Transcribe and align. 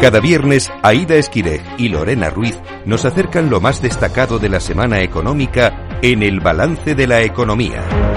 Cada 0.00 0.20
viernes, 0.20 0.70
Aida 0.82 1.16
Esquireg 1.16 1.60
y 1.76 1.88
Lorena 1.88 2.30
Ruiz 2.30 2.56
nos 2.84 3.04
acercan 3.04 3.50
lo 3.50 3.60
más 3.60 3.82
destacado 3.82 4.38
de 4.38 4.48
la 4.48 4.60
semana 4.60 5.00
económica 5.02 5.88
en 6.02 6.22
el 6.22 6.38
balance 6.38 6.94
de 6.94 7.08
la 7.08 7.22
economía. 7.22 8.07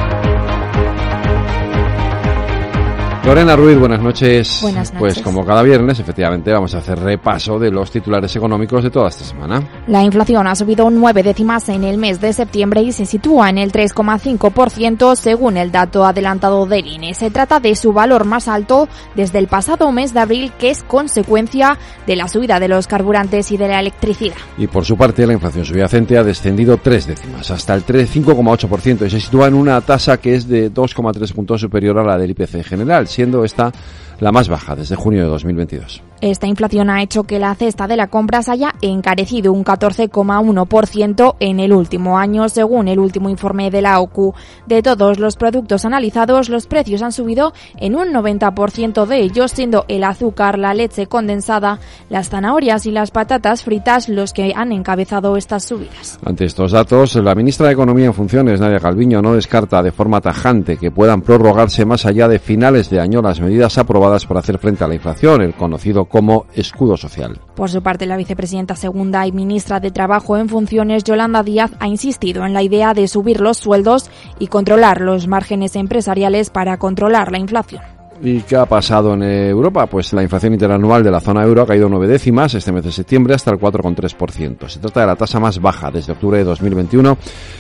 Lorena 3.24 3.56
Ruiz, 3.56 3.78
buenas 3.78 4.02
noches. 4.02 4.60
Buenas 4.64 4.92
Pues 4.98 5.18
noches. 5.18 5.24
como 5.24 5.46
cada 5.46 5.62
viernes, 5.62 6.00
efectivamente, 6.00 6.52
vamos 6.52 6.74
a 6.74 6.80
hacer 6.80 6.98
repaso 7.00 7.60
de 7.60 7.70
los 7.70 7.92
titulares 7.92 8.36
económicos 8.36 8.84
de 8.84 8.90
toda 8.90 9.10
esta 9.10 9.24
semana. 9.24 9.62
La 9.86 10.02
inflación 10.02 10.48
ha 10.48 10.56
subido 10.56 10.90
nueve 10.90 11.22
décimas 11.22 11.70
en 11.70 11.84
el 11.84 12.00
mes 12.00 12.20
de 12.20 12.34
septiembre 12.34 12.82
y 12.82 12.92
se 12.92 13.06
sitúa 13.06 13.52
en 13.52 13.60
el 13.60 13.72
3,5% 13.72 15.16
según 15.16 15.58
el 15.58 15.72
dato 15.72 16.04
adelantado 16.04 16.66
del 16.66 16.88
INE. 16.88 17.14
Se 17.14 17.30
trata 17.30 17.60
de 17.60 17.76
su 17.76 17.94
valor 17.94 18.26
más 18.26 18.48
alto 18.48 18.90
desde 19.16 19.38
el 19.38 19.46
pasado 19.46 19.92
mes 19.92 20.16
de 20.16 20.20
abril, 20.20 20.52
que 20.58 20.72
es 20.72 20.82
consecuencia 20.82 21.78
de 22.08 22.16
la 22.16 22.28
subida 22.28 22.60
de 22.60 22.70
los 22.70 22.88
carburantes 22.88 23.52
y 23.52 23.58
de 23.58 23.68
la 23.68 23.80
electricidad. 23.82 24.36
Y 24.58 24.66
por 24.66 24.84
su 24.84 24.98
parte, 24.98 25.28
la 25.28 25.34
inflación 25.34 25.64
subyacente 25.64 26.18
ha 26.18 26.24
descendido 26.24 26.78
tres 26.78 27.06
décimas, 27.06 27.52
hasta 27.52 27.76
el 27.76 27.84
3 27.84 28.16
5,8%, 28.16 29.06
y 29.06 29.10
se 29.12 29.20
sitúa 29.22 29.48
en 29.48 29.54
una 29.54 29.80
tasa 29.82 30.18
que 30.18 30.34
es 30.34 30.48
de 30.48 30.74
2,3 30.74 31.34
puntos 31.34 31.62
superior 31.62 32.00
a 32.00 32.04
la 32.04 32.18
del 32.18 32.32
IPC 32.32 32.56
en 32.56 32.64
general, 32.64 33.08
siendo 33.12 33.46
esta 33.46 33.72
la 34.20 34.32
más 34.32 34.50
baja 34.50 34.76
desde 34.76 34.96
junio 34.96 35.22
de 35.22 35.30
2022. 35.30 36.02
Esta 36.22 36.46
inflación 36.46 36.92
ha 36.92 37.02
hecho 37.02 37.24
que 37.24 37.40
la 37.40 37.56
cesta 37.56 37.88
de 37.88 37.98
la 37.98 38.06
compra 38.06 38.44
se 38.44 38.52
haya 38.52 38.76
encarecido 38.82 39.52
un 39.52 39.66
14,1% 39.66 41.36
en 41.40 41.60
el 41.60 41.74
último 41.74 42.20
año, 42.20 42.48
según 42.48 42.88
el 42.88 43.00
último 43.00 43.28
informe 43.28 43.72
de 43.72 43.82
la 43.82 44.00
OCU. 44.00 44.36
De 44.68 44.84
todos 44.84 45.18
los 45.18 45.36
productos 45.36 45.84
analizados, 45.84 46.50
los 46.50 46.68
precios 46.68 47.02
han 47.02 47.12
subido 47.12 47.54
en 47.76 47.96
un 47.96 48.14
90% 48.14 49.08
de 49.08 49.20
ellos, 49.20 49.50
siendo 49.50 49.86
el 49.88 50.04
azúcar, 50.04 50.60
la 50.60 50.76
leche 50.76 51.08
condensada, 51.08 51.80
las 52.08 52.30
zanahorias 52.30 52.86
y 52.86 52.92
las 52.92 53.10
patatas 53.10 53.64
fritas 53.64 54.08
los 54.08 54.32
que 54.32 54.54
han 54.56 54.72
encabezado 54.74 55.38
estas 55.38 55.64
subidas. 55.64 56.20
Ante 56.24 56.46
estos 56.46 56.72
datos, 56.72 57.16
la 57.16 57.34
ministra 57.34 57.66
de 57.66 57.74
Economía 57.74 58.06
en 58.06 58.14
funciones, 58.14 58.60
Nadia 58.60 58.80
Calviño, 58.80 59.24
no 59.24 59.34
descarta 59.34 59.82
de 59.82 59.92
forma 59.92 60.22
tajante 60.22 60.78
que 60.78 60.92
puedan 60.92 61.24
prorrogarse 61.24 61.84
más 61.84 62.06
allá 62.06 62.28
de 62.28 62.38
finales 62.38 62.92
de 62.92 63.00
año 63.00 63.24
las 63.24 63.42
medidas 63.42 63.80
aprobadas 63.80 64.28
para 64.28 64.42
hacer 64.42 64.60
frente 64.60 64.84
a 64.84 64.88
la 64.88 64.94
inflación, 64.94 65.42
el 65.42 65.56
conocido 65.56 66.06
como 66.12 66.46
escudo 66.54 66.98
social. 66.98 67.40
Por 67.56 67.70
su 67.70 67.82
parte, 67.82 68.06
la 68.06 68.18
vicepresidenta 68.18 68.76
segunda 68.76 69.26
y 69.26 69.32
ministra 69.32 69.80
de 69.80 69.92
Trabajo 69.92 70.38
en 70.38 70.50
funciones, 70.50 71.04
Yolanda 71.04 71.44
Díaz, 71.44 71.72
ha 71.80 71.88
insistido 71.88 72.46
en 72.46 72.54
la 72.54 72.64
idea 72.64 72.94
de 72.94 73.08
subir 73.08 73.40
los 73.40 73.58
sueldos 73.58 74.10
y 74.40 74.48
controlar 74.48 75.02
los 75.02 75.28
márgenes 75.28 75.76
empresariales 75.76 76.50
para 76.50 76.78
controlar 76.78 77.32
la 77.32 77.40
inflación. 77.40 77.82
¿Y 78.24 78.42
qué 78.42 78.56
ha 78.56 78.66
pasado 78.66 79.16
en 79.16 79.24
Europa? 79.24 79.88
Pues 79.88 80.14
la 80.14 80.22
inflación 80.22 80.54
interanual 80.54 81.04
de 81.04 81.10
la 81.10 81.20
zona 81.20 81.44
euro 81.44 81.64
ha 81.64 81.66
caído 81.66 81.90
nueve 81.90 82.08
décimas 82.08 82.54
este 82.54 82.72
mes 82.72 82.84
de 82.84 82.92
septiembre 82.92 83.34
hasta 83.34 83.50
el 83.50 83.58
4,3%. 83.58 84.68
Se 84.70 84.80
trata 84.80 85.02
de 85.02 85.08
la 85.08 85.16
tasa 85.16 85.40
más 85.40 85.60
baja 85.60 85.90
desde 85.90 86.14
octubre 86.14 86.38
de 86.38 86.44
2021, 86.44 87.18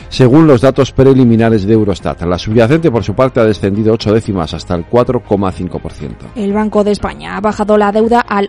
según 0.10 0.46
los 0.46 0.62
datos 0.62 0.92
preliminares 0.92 1.66
de 1.66 1.74
Eurostat. 1.74 2.22
La 2.24 2.38
subyacente, 2.38 2.92
por 2.92 3.04
su 3.04 3.16
parte, 3.16 3.40
ha 3.40 3.46
descendido 3.46 3.94
ocho 3.94 4.14
décimas 4.14 4.54
hasta 4.54 4.76
el 4.76 4.88
4,5%. 4.88 6.12
El 6.36 6.54
Banco 6.54 6.84
de 6.84 6.92
España 6.92 7.38
ha 7.38 7.42
bajado 7.42 7.78
la 7.78 7.92
deuda 7.92 8.20
al 8.20 8.48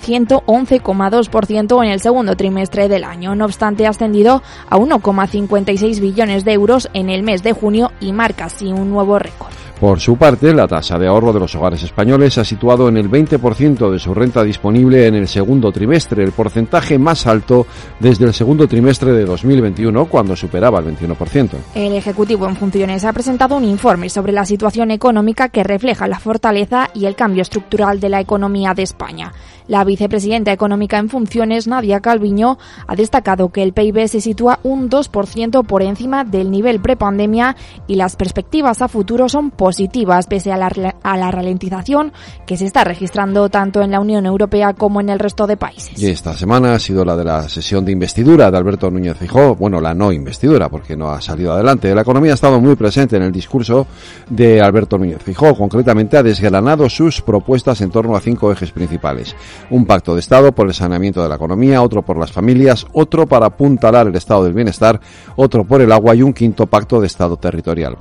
111,2% 0.00 1.84
en 1.84 1.90
el 1.90 2.00
segundo 2.00 2.36
trimestre 2.36 2.88
del 2.88 3.04
año. 3.04 3.34
No 3.34 3.44
obstante, 3.44 3.86
ha 3.86 3.90
ascendido 3.90 4.42
a 4.68 4.76
1,56 4.76 6.00
billones 6.00 6.44
de 6.44 6.52
euros 6.52 6.88
en 6.94 7.10
el 7.10 7.22
mes 7.22 7.42
de 7.42 7.52
junio 7.52 7.92
y 8.00 8.12
marca 8.12 8.46
así 8.46 8.66
un 8.66 8.90
nuevo 8.90 9.18
récord. 9.18 9.52
Por 9.80 10.00
su 10.00 10.16
parte, 10.16 10.52
la 10.52 10.66
tasa 10.66 10.98
de 10.98 11.06
ahorro 11.06 11.32
de 11.32 11.38
los 11.38 11.54
hogares 11.54 11.84
españoles 11.84 12.36
ha 12.36 12.44
situado 12.44 12.88
en 12.88 12.96
el 12.96 13.08
20% 13.08 13.88
de 13.88 14.00
su 14.00 14.12
renta 14.12 14.42
disponible 14.42 15.06
en 15.06 15.14
el 15.14 15.28
segundo 15.28 15.70
trimestre, 15.70 16.24
el 16.24 16.32
porcentaje 16.32 16.98
más 16.98 17.28
alto 17.28 17.64
desde 18.00 18.24
el 18.24 18.34
segundo 18.34 18.66
trimestre 18.66 19.12
de 19.12 19.24
2021, 19.24 20.06
cuando 20.06 20.34
superaba 20.34 20.80
el 20.80 20.96
21%. 20.96 21.50
El 21.76 21.94
Ejecutivo 21.94 22.48
en 22.48 22.56
funciones 22.56 23.04
ha 23.04 23.12
presentado 23.12 23.56
un 23.56 23.64
informe 23.64 24.08
sobre 24.08 24.32
la 24.32 24.44
situación 24.44 24.90
económica 24.90 25.48
que 25.48 25.62
refleja 25.62 26.08
la 26.08 26.18
fortaleza 26.18 26.90
y 26.92 27.06
el 27.06 27.14
cambio 27.14 27.42
estructural 27.42 28.00
de 28.00 28.08
la 28.08 28.20
economía 28.20 28.74
de 28.74 28.82
España. 28.82 29.32
La 29.68 29.84
vicepresidenta 29.88 30.52
económica 30.52 30.98
en 30.98 31.08
funciones, 31.08 31.66
Nadia 31.66 32.00
Calviño, 32.00 32.58
ha 32.86 32.94
destacado 32.94 33.48
que 33.48 33.64
el 33.64 33.72
PIB 33.72 34.06
se 34.06 34.20
sitúa 34.20 34.60
un 34.62 34.88
2% 34.88 35.66
por 35.66 35.82
encima 35.82 36.22
del 36.22 36.50
nivel 36.52 36.80
prepandemia 36.80 37.56
y 37.88 37.96
las 37.96 38.14
perspectivas 38.14 38.82
a 38.82 38.88
futuro 38.88 39.28
son 39.28 39.50
positivas 39.50 40.26
pese 40.26 40.52
a 40.52 40.56
la, 40.56 40.68
a 41.02 41.16
la 41.16 41.30
ralentización 41.30 42.12
que 42.46 42.56
se 42.56 42.66
está 42.66 42.84
registrando 42.84 43.48
tanto 43.48 43.82
en 43.82 43.90
la 43.90 44.00
Unión 44.00 44.26
Europea 44.26 44.74
como 44.74 45.00
en 45.00 45.08
el 45.08 45.18
resto 45.18 45.46
de 45.46 45.56
países. 45.56 46.00
Y 46.00 46.06
esta 46.06 46.34
semana 46.34 46.74
ha 46.74 46.78
sido 46.78 47.04
la 47.04 47.16
de 47.16 47.24
la 47.24 47.48
sesión 47.48 47.84
de 47.84 47.92
investidura 47.92 48.50
de 48.50 48.56
Alberto 48.56 48.90
Núñez 48.90 49.16
Fijó, 49.16 49.56
bueno, 49.56 49.80
la 49.80 49.94
no 49.94 50.12
investidura 50.12 50.68
porque 50.68 50.96
no 50.96 51.10
ha 51.10 51.20
salido 51.20 51.52
adelante. 51.52 51.94
La 51.94 52.02
economía 52.02 52.32
ha 52.32 52.34
estado 52.34 52.60
muy 52.60 52.76
presente 52.76 53.16
en 53.16 53.22
el 53.22 53.32
discurso 53.32 53.86
de 54.28 54.60
Alberto 54.60 54.98
Núñez 54.98 55.22
Fijó, 55.22 55.54
concretamente 55.54 56.16
ha 56.18 56.22
desgranado 56.22 56.88
sus 56.90 57.22
propuestas 57.22 57.80
en 57.80 57.90
torno 57.90 58.14
a 58.14 58.20
cinco 58.20 58.52
ejes 58.52 58.70
principales. 58.70 59.34
Un 59.70 59.77
pacto 59.84 60.14
de 60.14 60.20
Estado 60.20 60.52
por 60.52 60.66
el 60.66 60.74
saneamiento 60.74 61.22
de 61.22 61.28
la 61.28 61.36
economía, 61.36 61.82
otro 61.82 62.02
por 62.02 62.18
las 62.18 62.32
familias, 62.32 62.86
otro 62.92 63.26
para 63.26 63.46
apuntalar 63.46 64.06
el 64.06 64.14
estado 64.14 64.44
del 64.44 64.52
bienestar, 64.52 65.00
otro 65.36 65.64
por 65.64 65.80
el 65.80 65.92
agua 65.92 66.14
y 66.14 66.22
un 66.22 66.32
quinto 66.32 66.66
pacto 66.66 67.00
de 67.00 67.06
Estado 67.06 67.36
territorial. 67.36 67.96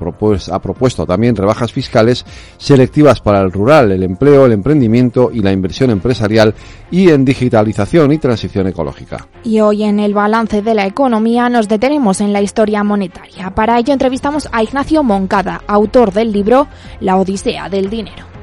Ha 0.52 0.60
propuesto 0.60 1.06
también 1.06 1.36
rebajas 1.36 1.72
fiscales 1.72 2.26
selectivas 2.58 3.22
para 3.22 3.42
el 3.42 3.52
rural, 3.52 3.92
el 3.92 4.04
empleo, 4.04 4.46
el 4.46 4.54
emprendimiento 4.54 5.30
y 5.34 5.42
la 5.42 5.52
inversión 5.52 5.90
empresarial 5.90 6.54
y 6.92 7.10
en 7.10 7.26
digitalización 7.26 8.12
y 8.12 8.18
transición 8.18 8.68
ecológica. 8.68 9.28
Y 9.44 9.60
hoy 9.60 9.84
en 9.84 10.00
el 10.00 10.14
balance 10.14 10.62
de 10.62 10.74
la 10.74 10.86
economía 10.86 11.50
nos 11.50 11.68
detenemos 11.68 12.22
en 12.22 12.34
la 12.34 12.42
historia 12.42 12.84
monetaria. 12.84 13.52
Para 13.52 13.78
ello 13.78 13.94
entrevistamos 13.94 14.48
a 14.52 14.64
Ignacio 14.64 15.04
Moncada, 15.04 15.62
autor 15.68 16.14
del 16.14 16.32
libro 16.32 16.68
La 17.00 17.18
Odisea 17.18 17.70
del 17.70 17.90
Dinero. 17.90 18.37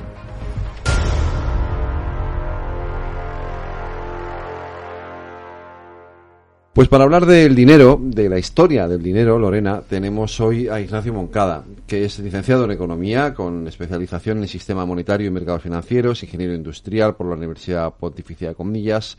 Pues 6.74 6.88
para 6.88 7.04
hablar 7.04 7.24
del 7.24 7.54
dinero, 7.54 8.00
de 8.02 8.28
la 8.28 8.36
historia 8.36 8.88
del 8.88 9.00
dinero, 9.00 9.38
Lorena, 9.38 9.80
tenemos 9.88 10.40
hoy 10.40 10.66
a 10.66 10.80
Ignacio 10.80 11.14
Moncada, 11.14 11.62
que 11.86 12.04
es 12.04 12.18
licenciado 12.18 12.64
en 12.64 12.72
Economía 12.72 13.32
con 13.32 13.68
especialización 13.68 14.38
en 14.38 14.48
Sistema 14.48 14.84
Monetario 14.84 15.28
y 15.28 15.30
Mercados 15.30 15.62
Financieros, 15.62 16.24
ingeniero 16.24 16.52
industrial 16.52 17.14
por 17.14 17.28
la 17.28 17.36
Universidad 17.36 17.94
Pontificia 17.94 18.48
de 18.48 18.54
Comillas. 18.56 19.16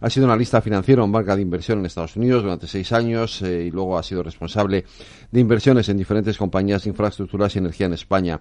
Ha 0.00 0.10
sido 0.10 0.26
analista 0.26 0.60
financiero 0.60 1.04
en 1.04 1.12
banca 1.12 1.34
de 1.34 1.42
inversión 1.42 1.80
en 1.80 1.86
Estados 1.86 2.16
Unidos 2.16 2.42
durante 2.42 2.66
seis 2.66 2.92
años 2.92 3.42
eh, 3.42 3.64
y 3.66 3.70
luego 3.70 3.98
ha 3.98 4.02
sido 4.02 4.22
responsable 4.22 4.84
de 5.30 5.40
inversiones 5.40 5.88
en 5.88 5.98
diferentes 5.98 6.36
compañías 6.36 6.84
de 6.84 6.90
infraestructuras 6.90 7.54
y 7.54 7.58
energía 7.58 7.86
en 7.86 7.94
España. 7.94 8.40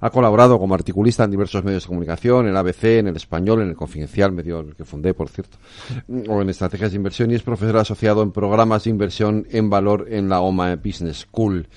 Ha 0.00 0.10
colaborado 0.10 0.58
como 0.58 0.74
articulista 0.74 1.24
en 1.24 1.30
diversos 1.30 1.62
medios 1.62 1.84
de 1.84 1.88
comunicación, 1.88 2.48
en 2.48 2.56
ABC, 2.56 2.84
en 2.84 3.08
el 3.08 3.16
Español, 3.16 3.62
en 3.62 3.68
el 3.68 3.76
Confidencial, 3.76 4.32
medio 4.32 4.68
que 4.76 4.84
fundé, 4.84 5.14
por 5.14 5.28
cierto, 5.28 5.58
o 6.28 6.42
en 6.42 6.50
estrategias 6.50 6.90
de 6.90 6.96
inversión 6.96 7.30
y 7.30 7.34
es 7.34 7.42
profesor 7.42 7.76
asociado 7.78 8.22
en 8.22 8.32
programas 8.32 8.84
de 8.84 8.90
inversión 8.90 9.46
en 9.50 9.70
valor 9.70 10.06
en 10.10 10.28
la 10.28 10.40
OMA 10.40 10.74
Business 10.76 11.26
School. 11.30 11.68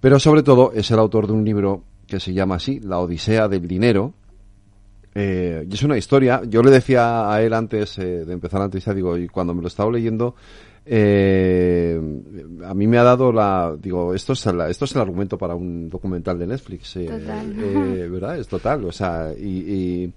Pero 0.00 0.18
sobre 0.18 0.42
todo 0.42 0.72
es 0.74 0.90
el 0.90 0.98
autor 0.98 1.26
de 1.26 1.32
un 1.32 1.44
libro 1.44 1.84
que 2.06 2.18
se 2.18 2.32
llama 2.32 2.56
así, 2.56 2.80
La 2.80 2.98
Odisea 2.98 3.48
del 3.48 3.68
Dinero. 3.68 4.14
Eh, 5.20 5.66
y 5.68 5.74
es 5.74 5.82
una 5.82 5.96
historia, 5.96 6.42
yo 6.46 6.62
le 6.62 6.70
decía 6.70 7.32
a 7.32 7.42
él 7.42 7.52
antes 7.52 7.98
eh, 7.98 8.24
de 8.24 8.32
empezar 8.32 8.60
la 8.60 8.66
entrevista, 8.66 8.94
digo, 8.94 9.16
y 9.18 9.26
cuando 9.26 9.52
me 9.52 9.62
lo 9.62 9.66
estaba 9.66 9.90
leyendo, 9.90 10.36
eh, 10.90 12.00
a 12.64 12.72
mí 12.72 12.86
me 12.86 12.96
ha 12.96 13.02
dado 13.02 13.30
la 13.30 13.76
digo 13.78 14.14
esto 14.14 14.32
es 14.32 14.46
el, 14.46 14.62
esto 14.62 14.86
es 14.86 14.94
el 14.94 15.02
argumento 15.02 15.36
para 15.36 15.54
un 15.54 15.90
documental 15.90 16.38
de 16.38 16.46
Netflix 16.46 16.96
eh, 16.96 17.08
eh, 17.10 18.08
verdad 18.10 18.38
es 18.38 18.48
total 18.48 18.86
o 18.86 18.92
sea 18.92 19.34
y, 19.38 19.44
y, 19.44 20.12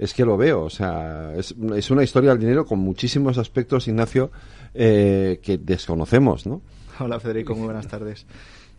es 0.00 0.12
que 0.12 0.24
lo 0.24 0.36
veo 0.36 0.62
o 0.62 0.70
sea 0.70 1.32
es, 1.36 1.54
es, 1.76 1.90
una 1.92 2.02
historia 2.02 2.30
del 2.30 2.40
dinero 2.40 2.64
con 2.64 2.80
muchísimos 2.80 3.38
aspectos 3.38 3.86
Ignacio 3.86 4.32
eh, 4.74 5.38
que 5.44 5.58
desconocemos 5.58 6.44
no 6.44 6.60
hola 6.98 7.20
Federico 7.20 7.54
muy 7.54 7.66
buenas 7.66 7.86
tardes. 7.86 8.26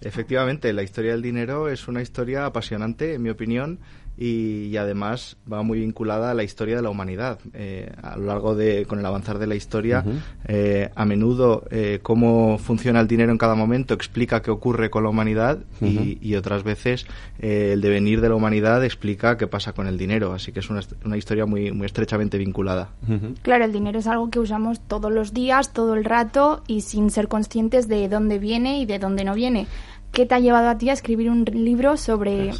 Efectivamente 0.02 0.74
la 0.74 0.82
historia 0.82 1.12
del 1.12 1.22
dinero 1.22 1.70
es 1.70 1.88
una 1.88 2.02
historia 2.02 2.46
apasionante 2.46 3.14
en 3.14 3.22
mi 3.22 3.30
opinión 3.30 3.80
y, 4.22 4.68
y, 4.68 4.78
además 4.78 5.36
va 5.52 5.64
muy 5.64 5.80
vinculada 5.80 6.30
a 6.30 6.34
la 6.36 6.44
historia 6.44 6.76
de 6.76 6.84
la 6.84 6.92
humanidad. 6.92 7.40
Eh, 7.54 7.92
a 8.04 8.16
lo 8.18 8.26
largo 8.28 8.54
de, 8.56 8.86
con 8.86 9.00
el 9.00 9.06
avanzar 9.08 9.40
de 9.40 9.48
la 9.48 9.56
historia, 9.56 10.04
uh 10.06 10.10
-huh. 10.10 10.20
eh, 10.48 10.90
a 10.94 11.06
menudo 11.06 11.64
eh, 11.72 12.00
cómo 12.04 12.60
funciona 12.60 13.00
el 13.00 13.08
dinero 13.08 13.32
en 13.32 13.40
cada 13.40 13.56
momento 13.56 13.96
explica 13.96 14.44
qué 14.44 14.52
ocurre 14.52 14.92
con 14.92 15.02
la 15.04 15.10
humanidad 15.10 15.58
uh 15.58 15.86
-huh. 15.86 15.90
y, 15.90 16.20
y, 16.22 16.36
otras 16.36 16.62
veces 16.64 17.08
eh, 17.40 17.72
el 17.74 17.82
devenir 17.82 18.22
de 18.22 18.30
la 18.30 18.36
humanidad 18.36 18.86
explica 18.86 19.38
qué 19.38 19.48
pasa 19.48 19.74
con 19.74 19.88
el 19.88 19.98
dinero. 19.98 20.34
Así 20.34 20.52
que 20.52 20.60
es 20.60 20.70
una, 20.70 20.82
una 21.04 21.18
historia 21.18 21.48
muy, 21.48 21.72
muy 21.72 21.88
estrechamente 21.88 22.38
vinculada. 22.38 22.90
Uh 23.08 23.14
-huh. 23.14 23.36
Claro, 23.42 23.66
el 23.66 23.72
dinero 23.72 23.98
es 23.98 24.06
algo 24.06 24.30
que 24.30 24.40
usamos 24.40 24.82
todos 24.82 25.12
los 25.12 25.34
días, 25.34 25.74
todo 25.74 25.96
el 25.96 26.04
rato 26.06 26.62
y 26.68 26.82
sin 26.82 27.10
ser 27.10 27.28
conscientes 27.28 27.88
de 27.88 28.08
dónde 28.08 28.38
viene 28.38 28.80
y 28.82 28.86
de 28.86 29.00
dónde 29.00 29.24
no 29.24 29.34
viene. 29.34 29.66
¿Qué 30.12 30.28
te 30.28 30.36
ha 30.36 30.40
llevado 30.40 30.70
a 30.70 30.78
ti 30.78 30.90
a 30.90 30.94
escribir 30.94 31.32
un 31.32 31.44
libro 31.46 31.98
sobre... 31.98 32.52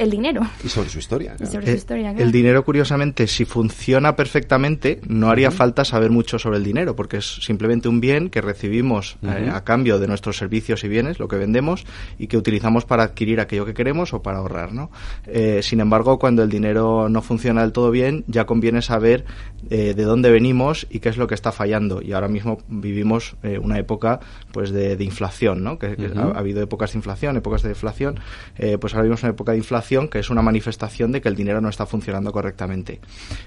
el 0.00 0.10
dinero. 0.10 0.40
Y 0.64 0.68
sobre 0.68 0.88
su 0.88 0.98
historia. 0.98 1.36
Y 1.38 1.46
sobre 1.46 1.66
Eh, 1.66 1.70
su 1.72 1.76
historia, 1.76 2.10
claro. 2.10 2.24
El 2.24 2.32
dinero, 2.32 2.64
curiosamente, 2.64 3.26
si 3.26 3.44
funciona 3.44 4.16
perfectamente, 4.16 5.00
no 5.06 5.30
haría 5.30 5.50
falta 5.50 5.84
saber 5.84 6.10
mucho 6.10 6.38
sobre 6.38 6.56
el 6.58 6.64
dinero, 6.64 6.96
porque 6.96 7.18
es 7.18 7.26
simplemente 7.44 7.88
un 7.88 8.00
bien 8.00 8.30
que 8.30 8.40
recibimos 8.40 9.16
eh, 9.22 9.50
a 9.52 9.62
cambio 9.62 9.98
de 9.98 10.06
nuestros 10.08 10.38
servicios 10.38 10.82
y 10.84 10.88
bienes, 10.88 11.18
lo 11.18 11.28
que 11.28 11.36
vendemos, 11.36 11.84
y 12.18 12.26
que 12.28 12.36
utilizamos 12.36 12.84
para 12.84 13.02
adquirir 13.02 13.40
aquello 13.40 13.66
que 13.66 13.74
queremos 13.74 14.14
o 14.14 14.22
para 14.22 14.38
ahorrar. 14.38 14.72
¿no? 14.72 14.90
Eh, 15.26 15.60
sin 15.62 15.80
embargo, 15.80 16.18
cuando 16.18 16.42
el 16.42 16.48
dinero 16.48 17.08
no 17.08 17.20
funciona 17.20 17.60
del 17.60 17.72
todo 17.72 17.90
bien, 17.90 18.24
ya 18.26 18.46
conviene 18.46 18.80
saber 18.82 19.24
eh, 19.68 19.92
de 19.94 20.02
dónde 20.04 20.30
venimos 20.30 20.86
y 20.90 21.00
qué 21.00 21.10
es 21.10 21.18
lo 21.18 21.26
que 21.26 21.34
está 21.34 21.52
fallando. 21.52 22.00
Y 22.00 22.12
ahora 22.12 22.28
mismo 22.28 22.58
vivimos 22.68 23.36
eh, 23.42 23.58
una 23.58 23.78
época 23.78 24.20
pues 24.52 24.70
de, 24.70 24.96
de 24.96 25.04
inflación, 25.04 25.62
¿no? 25.62 25.78
que, 25.78 25.86
ha, 26.16 26.20
ha 26.20 26.38
habido 26.38 26.62
épocas 26.62 26.92
de 26.92 26.98
inflación, 26.98 27.36
épocas 27.36 27.62
de 27.62 27.68
deflación. 27.68 28.18
Eh, 28.56 28.78
pues 28.78 28.94
ahora 28.94 29.02
vivimos 29.02 29.22
una 29.22 29.32
época 29.32 29.52
de 29.52 29.58
inflación 29.58 29.89
que 29.90 30.20
es 30.20 30.30
una 30.30 30.40
manifestación 30.40 31.10
de 31.10 31.20
que 31.20 31.28
el 31.28 31.34
dinero 31.34 31.60
no 31.60 31.68
está 31.68 31.84
funcionando 31.84 32.30
correctamente. 32.30 33.00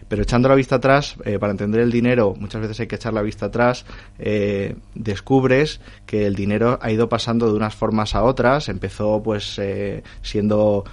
Pero 0.10 0.24
echando 0.24 0.50
la 0.50 0.56
vista 0.56 0.75
atrás, 0.75 1.16
eh, 1.24 1.40
para 1.40 1.51
entender 1.51 1.80
el 1.80 1.90
dinero, 1.90 2.36
muchas 2.38 2.62
veces 2.62 2.81
hay 2.81 2.88
que 2.88 2.95
echar 2.95 3.13
la 3.13 3.22
vista 3.22 3.45
atrás, 3.45 3.86
eh, 4.19 4.75
descubres 4.94 5.80
que 6.06 6.25
el 6.25 6.36
dinero 6.36 6.80
ha 6.81 6.92
ido 6.92 7.07
pasando 7.07 7.48
de 7.48 7.54
unas 7.54 7.75
formas 7.75 8.13
a 8.13 8.24
otras. 8.24 8.68
Empezó 8.68 9.24
pues 9.24 9.57
eh, 9.60 10.04
siendo 10.22 10.84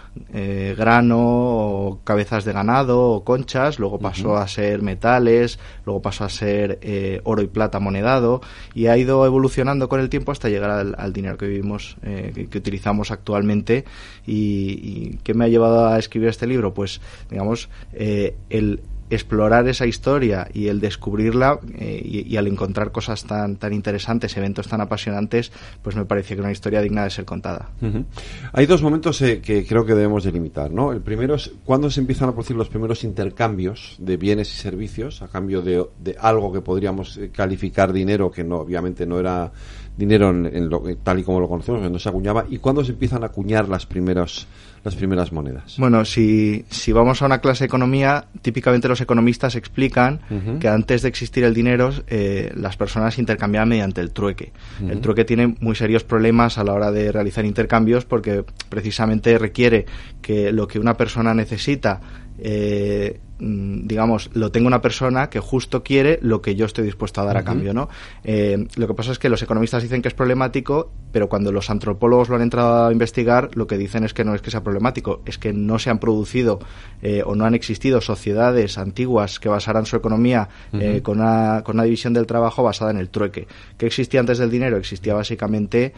grano 0.76 1.18
o 1.18 2.00
cabezas 2.04 2.44
de 2.44 2.52
ganado 2.52 3.10
o 3.10 3.24
conchas, 3.24 3.78
luego 3.78 3.98
pasó 3.98 4.36
a 4.36 4.46
ser 4.46 4.82
metales, 4.82 5.58
luego 5.84 6.00
pasó 6.00 6.24
a 6.24 6.28
ser 6.28 6.78
oro 7.24 7.42
y 7.42 7.48
plata 7.48 7.80
monedado 7.80 8.40
y 8.74 8.86
ha 8.86 8.96
ido 8.96 9.26
evolucionando 9.26 9.88
con 9.88 9.98
el 10.00 10.08
tiempo 10.08 10.30
hasta 10.30 10.48
llegar 10.48 10.70
al, 10.70 10.94
al 10.96 11.12
dinero 11.12 11.36
que 11.36 11.46
vivimos, 11.46 11.96
que, 12.02 12.46
que 12.48 12.58
utilizamos 12.58 13.10
actualmente. 13.10 13.84
Y, 14.26 14.78
y 14.82 15.18
qué 15.24 15.34
me 15.40 15.46
ha 15.46 15.48
llevado 15.48 15.88
a 15.88 15.98
escribir 15.98 16.28
este 16.28 16.46
libro? 16.46 16.74
Pues, 16.74 17.00
digamos, 17.30 17.70
eh, 17.94 18.36
el 18.50 18.80
explorar 19.10 19.66
esa 19.66 19.86
historia 19.86 20.46
y 20.54 20.68
el 20.68 20.78
descubrirla 20.78 21.58
eh, 21.76 22.00
y, 22.28 22.36
al 22.36 22.46
encontrar 22.46 22.92
cosas 22.92 23.24
tan 23.24 23.56
tan 23.56 23.72
interesantes, 23.72 24.36
eventos 24.36 24.68
tan 24.68 24.80
apasionantes, 24.80 25.50
pues 25.82 25.96
me 25.96 26.04
parece 26.04 26.36
que 26.36 26.40
una 26.40 26.52
historia 26.52 26.80
digna 26.80 27.02
de 27.02 27.10
ser 27.10 27.24
contada. 27.24 27.70
Ujú. 27.82 28.04
Hay 28.52 28.66
dos 28.66 28.82
momentos 28.82 29.20
eh, 29.22 29.40
que 29.40 29.66
creo 29.66 29.84
que 29.84 29.94
debemos 29.94 30.22
delimitar, 30.22 30.70
¿no? 30.70 30.92
El 30.92 31.00
primero 31.00 31.34
es 31.34 31.50
cuando 31.64 31.90
se 31.90 32.00
empiezan 32.00 32.28
a 32.28 32.32
producir 32.32 32.56
los 32.56 32.68
primeros 32.68 33.02
intercambios 33.02 33.96
de 33.98 34.16
bienes 34.16 34.54
y 34.54 34.58
servicios 34.58 35.22
a 35.22 35.28
cambio 35.28 35.60
de, 35.60 35.84
de 35.98 36.16
algo 36.20 36.52
que 36.52 36.60
podríamos 36.60 37.18
calificar 37.32 37.92
dinero, 37.92 38.30
que 38.30 38.44
no 38.44 38.58
obviamente 38.58 39.06
no 39.06 39.18
era 39.18 39.50
dinero 39.96 40.30
en, 40.30 40.46
en 40.46 40.68
lo- 40.68 40.82
tal 41.02 41.18
y 41.18 41.22
como 41.22 41.40
lo 41.40 41.48
conocemos, 41.48 41.82
que 41.82 41.90
no 41.90 41.98
se 41.98 42.08
acuñaba, 42.08 42.46
y 42.48 42.58
cuando 42.58 42.84
se 42.84 42.92
empiezan 42.92 43.22
a 43.22 43.26
acuñar 43.26 43.68
las 43.68 43.86
primeros 43.86 44.46
las 44.82 44.94
primeras 44.94 45.30
monedas. 45.30 45.76
Bueno, 45.76 46.06
si, 46.06 46.64
si 46.70 46.90
vamos 46.90 47.20
a 47.20 47.26
una 47.26 47.42
clase 47.42 47.64
de 47.64 47.66
economía, 47.66 48.24
típicamente 48.40 48.88
los 48.88 49.02
economistas 49.02 49.54
explican 49.54 50.20
que 50.58 50.68
antes 50.68 51.02
de 51.02 51.08
existir 51.08 51.44
el 51.44 51.52
dinero, 51.52 51.90
eh, 52.06 52.50
las 52.56 52.78
personas 52.78 53.18
intercambiaban 53.18 53.68
mediante 53.68 54.00
el 54.00 54.10
trueque. 54.12 54.52
El 54.88 55.02
trueque 55.02 55.26
tiene 55.26 55.54
muy 55.60 55.74
serios 55.74 56.02
problemas 56.02 56.56
a 56.56 56.64
la 56.64 56.72
hora 56.72 56.90
de 56.90 57.12
realizar 57.12 57.44
intercambios 57.44 58.06
porque 58.06 58.42
precisamente 58.70 59.36
requiere 59.36 59.84
que 60.22 60.50
lo 60.50 60.66
que 60.66 60.78
una 60.78 60.94
persona 60.96 61.34
necesita 61.34 62.00
eh, 62.38 63.20
digamos, 63.40 64.30
lo 64.34 64.52
tenga 64.52 64.66
una 64.66 64.82
persona 64.82 65.30
que 65.30 65.40
justo 65.40 65.82
quiere 65.82 66.18
lo 66.22 66.42
que 66.42 66.54
yo 66.54 66.66
estoy 66.66 66.84
dispuesto 66.84 67.20
a 67.20 67.24
dar 67.24 67.36
a 67.36 67.44
cambio, 67.44 67.72
¿no? 67.72 67.88
Eh, 68.24 68.66
lo 68.76 68.86
que 68.86 68.94
pasa 68.94 69.12
es 69.12 69.18
que 69.18 69.28
los 69.28 69.42
economistas 69.42 69.82
dicen 69.82 70.02
que 70.02 70.08
es 70.08 70.14
problemático, 70.14 70.90
pero 71.12 71.28
cuando 71.28 71.50
los 71.50 71.70
antropólogos 71.70 72.28
lo 72.28 72.36
han 72.36 72.42
entrado 72.42 72.86
a 72.86 72.92
investigar, 72.92 73.50
lo 73.54 73.66
que 73.66 73.78
dicen 73.78 74.04
es 74.04 74.14
que 74.14 74.24
no 74.24 74.34
es 74.34 74.42
que 74.42 74.50
sea 74.50 74.62
problemático, 74.62 75.22
es 75.26 75.38
que 75.38 75.52
no 75.52 75.78
se 75.78 75.90
han 75.90 75.98
producido 75.98 76.60
eh, 77.02 77.22
o 77.24 77.34
no 77.34 77.44
han 77.44 77.54
existido 77.54 78.00
sociedades 78.00 78.78
antiguas 78.78 79.40
que 79.40 79.48
basaran 79.48 79.86
su 79.86 79.96
economía 79.96 80.48
eh, 80.72 81.00
con, 81.02 81.20
una, 81.20 81.62
con 81.64 81.76
una 81.76 81.84
división 81.84 82.12
del 82.12 82.26
trabajo 82.26 82.62
basada 82.62 82.90
en 82.90 82.98
el 82.98 83.08
trueque. 83.08 83.48
¿Qué 83.78 83.86
existía 83.86 84.20
antes 84.20 84.38
del 84.38 84.50
dinero? 84.50 84.76
Existía 84.76 85.14
básicamente 85.14 85.94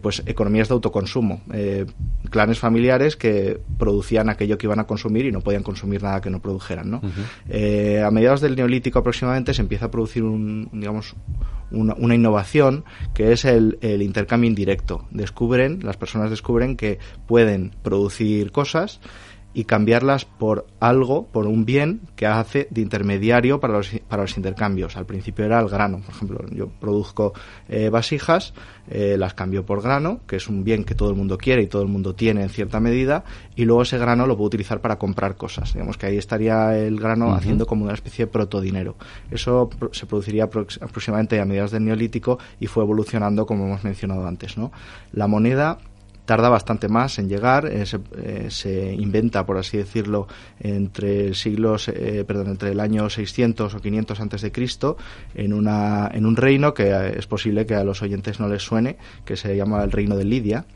pues 0.00 0.22
economías 0.26 0.68
de 0.68 0.74
autoconsumo, 0.74 1.40
clanes 2.30 2.58
familiares 2.58 3.16
que 3.16 3.58
producían 3.78 4.28
aquello 4.28 4.58
que 4.58 4.66
iban 4.66 4.78
a 4.78 4.84
consumir 4.84 5.26
y 5.26 5.32
no 5.32 5.40
podían 5.40 5.62
consumir 5.62 6.02
nada 6.02 6.20
que 6.20 6.30
no 6.30 6.40
produjeran, 6.40 6.65
¿no? 6.74 7.00
Eh, 7.48 8.02
a 8.04 8.10
mediados 8.10 8.40
del 8.40 8.56
neolítico 8.56 8.98
aproximadamente 8.98 9.54
se 9.54 9.62
empieza 9.62 9.86
a 9.86 9.90
producir 9.90 10.22
un, 10.24 10.68
digamos, 10.72 11.14
una, 11.70 11.94
una 11.94 12.14
innovación 12.14 12.84
que 13.14 13.32
es 13.32 13.44
el, 13.44 13.78
el 13.80 14.02
intercambio 14.02 14.48
indirecto. 14.48 15.06
Descubren, 15.10 15.80
las 15.82 15.96
personas 15.96 16.30
descubren 16.30 16.76
que 16.76 16.98
pueden 17.26 17.72
producir 17.82 18.52
cosas 18.52 19.00
y 19.56 19.64
cambiarlas 19.64 20.26
por 20.26 20.66
algo, 20.80 21.28
por 21.32 21.46
un 21.46 21.64
bien 21.64 22.02
que 22.14 22.26
hace 22.26 22.68
de 22.70 22.82
intermediario 22.82 23.58
para 23.58 23.72
los, 23.72 23.88
para 24.06 24.20
los 24.20 24.36
intercambios. 24.36 24.98
Al 24.98 25.06
principio 25.06 25.46
era 25.46 25.58
el 25.60 25.68
grano, 25.70 26.02
por 26.04 26.14
ejemplo, 26.14 26.44
yo 26.50 26.68
produzco 26.68 27.32
eh, 27.66 27.88
vasijas, 27.88 28.52
eh, 28.90 29.16
las 29.18 29.32
cambio 29.32 29.64
por 29.64 29.80
grano, 29.80 30.20
que 30.26 30.36
es 30.36 30.48
un 30.48 30.62
bien 30.62 30.84
que 30.84 30.94
todo 30.94 31.08
el 31.08 31.16
mundo 31.16 31.38
quiere 31.38 31.62
y 31.62 31.68
todo 31.68 31.80
el 31.80 31.88
mundo 31.88 32.14
tiene 32.14 32.42
en 32.42 32.50
cierta 32.50 32.80
medida, 32.80 33.24
y 33.54 33.64
luego 33.64 33.80
ese 33.80 33.96
grano 33.96 34.26
lo 34.26 34.36
puedo 34.36 34.48
utilizar 34.48 34.82
para 34.82 34.98
comprar 34.98 35.36
cosas. 35.36 35.72
Digamos 35.72 35.96
que 35.96 36.04
ahí 36.04 36.18
estaría 36.18 36.76
el 36.76 37.00
grano 37.00 37.32
haciendo 37.32 37.66
como 37.66 37.84
una 37.84 37.94
especie 37.94 38.26
de 38.26 38.30
protodinero. 38.30 38.96
Eso 39.30 39.70
se 39.92 40.04
produciría 40.04 40.50
aprox- 40.50 40.82
aproximadamente 40.82 41.40
a 41.40 41.46
mediados 41.46 41.70
del 41.70 41.82
neolítico 41.86 42.38
y 42.60 42.66
fue 42.66 42.84
evolucionando 42.84 43.46
como 43.46 43.64
hemos 43.64 43.84
mencionado 43.84 44.26
antes. 44.26 44.58
¿no? 44.58 44.70
La 45.12 45.26
moneda 45.26 45.78
tarda 46.26 46.48
bastante 46.48 46.88
más 46.88 47.18
en 47.18 47.28
llegar, 47.28 47.66
eh, 47.66 47.86
se, 47.86 48.00
eh, 48.18 48.48
se 48.50 48.92
inventa, 48.92 49.46
por 49.46 49.56
así 49.56 49.78
decirlo, 49.78 50.26
entre 50.60 51.32
siglos, 51.34 51.88
eh, 51.88 52.24
perdón, 52.26 52.48
entre 52.48 52.72
el 52.72 52.80
año 52.80 53.08
600 53.08 53.74
o 53.74 53.80
500 53.80 54.20
antes 54.20 54.42
de 54.42 54.52
Cristo, 54.52 54.96
en 55.34 55.52
una 55.52 56.10
en 56.12 56.26
un 56.26 56.36
reino 56.36 56.74
que 56.74 56.90
eh, 56.90 57.18
es 57.18 57.26
posible 57.26 57.64
que 57.64 57.74
a 57.74 57.84
los 57.84 58.02
oyentes 58.02 58.40
no 58.40 58.48
les 58.48 58.62
suene, 58.62 58.98
que 59.24 59.36
se 59.36 59.56
llama 59.56 59.82
el 59.82 59.92
reino 59.92 60.16
de 60.16 60.24
Lidia 60.24 60.66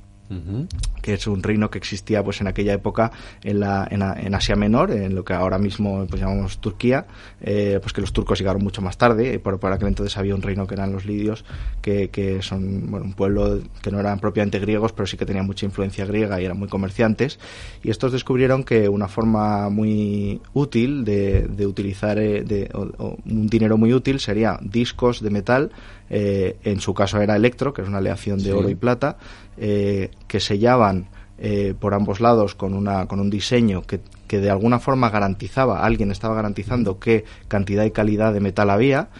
Que 1.02 1.14
es 1.14 1.26
un 1.26 1.42
reino 1.42 1.70
que 1.70 1.78
existía 1.78 2.22
pues 2.22 2.40
en 2.40 2.46
aquella 2.46 2.72
época 2.74 3.10
en, 3.42 3.58
la, 3.58 3.88
en, 3.90 4.02
en 4.02 4.34
Asia 4.34 4.54
Menor, 4.54 4.90
en 4.92 5.14
lo 5.14 5.24
que 5.24 5.32
ahora 5.32 5.58
mismo 5.58 6.06
pues 6.06 6.20
llamamos 6.20 6.58
Turquía, 6.58 7.06
eh, 7.40 7.78
pues 7.82 7.92
que 7.92 8.00
los 8.00 8.12
turcos 8.12 8.38
llegaron 8.38 8.62
mucho 8.62 8.80
más 8.82 8.96
tarde, 8.96 9.34
y 9.34 9.38
por, 9.38 9.58
por 9.58 9.72
aquel 9.72 9.88
entonces 9.88 10.16
había 10.18 10.34
un 10.34 10.42
reino 10.42 10.66
que 10.66 10.74
eran 10.74 10.92
los 10.92 11.04
lidios, 11.06 11.44
que, 11.82 12.10
que 12.10 12.42
son 12.42 12.90
bueno, 12.90 13.06
un 13.06 13.14
pueblo 13.14 13.60
que 13.82 13.90
no 13.90 13.98
eran 13.98 14.20
propiamente 14.20 14.58
griegos, 14.60 14.92
pero 14.92 15.06
sí 15.06 15.16
que 15.16 15.26
tenían 15.26 15.46
mucha 15.46 15.66
influencia 15.66 16.04
griega 16.06 16.40
y 16.40 16.44
eran 16.44 16.58
muy 16.58 16.68
comerciantes, 16.68 17.38
y 17.82 17.90
estos 17.90 18.12
descubrieron 18.12 18.62
que 18.62 18.88
una 18.88 19.08
forma 19.08 19.68
muy 19.70 20.40
útil 20.52 21.04
de, 21.04 21.48
de 21.48 21.66
utilizar 21.66 22.18
eh, 22.18 22.44
de, 22.44 22.70
o- 22.74 22.92
o 22.98 23.16
un 23.26 23.46
dinero 23.48 23.76
muy 23.78 23.92
útil 23.94 24.20
sería 24.20 24.58
discos 24.62 25.22
de 25.22 25.30
metal, 25.30 25.70
eh, 26.12 26.56
en 26.64 26.80
su 26.80 26.92
caso 26.92 27.20
era 27.20 27.36
electro, 27.36 27.72
que 27.72 27.82
es 27.82 27.88
una 27.88 27.98
aleación 27.98 28.38
de 28.38 28.44
Sí. 28.44 28.50
oro 28.50 28.68
y 28.68 28.74
plata, 28.74 29.16
eh, 29.62 30.10
que 30.26 30.40
sellaban 30.40 31.10
eh, 31.36 31.74
por 31.78 31.92
ambos 31.92 32.20
lados 32.20 32.54
con, 32.54 32.74
una, 32.74 33.06
con 33.06 33.20
un 33.20 33.28
diseño 33.28 33.82
que, 33.82 34.00
que 34.26 34.40
de 34.40 34.50
alguna 34.50 34.78
forma 34.78 35.10
garantizaba, 35.10 35.84
alguien 35.84 36.10
estaba 36.10 36.34
garantizando 36.34 36.98
qué 36.98 37.24
cantidad 37.46 37.84
y 37.84 37.90
calidad 37.90 38.32
de 38.32 38.40
metal 38.40 38.70
había. 38.70 39.10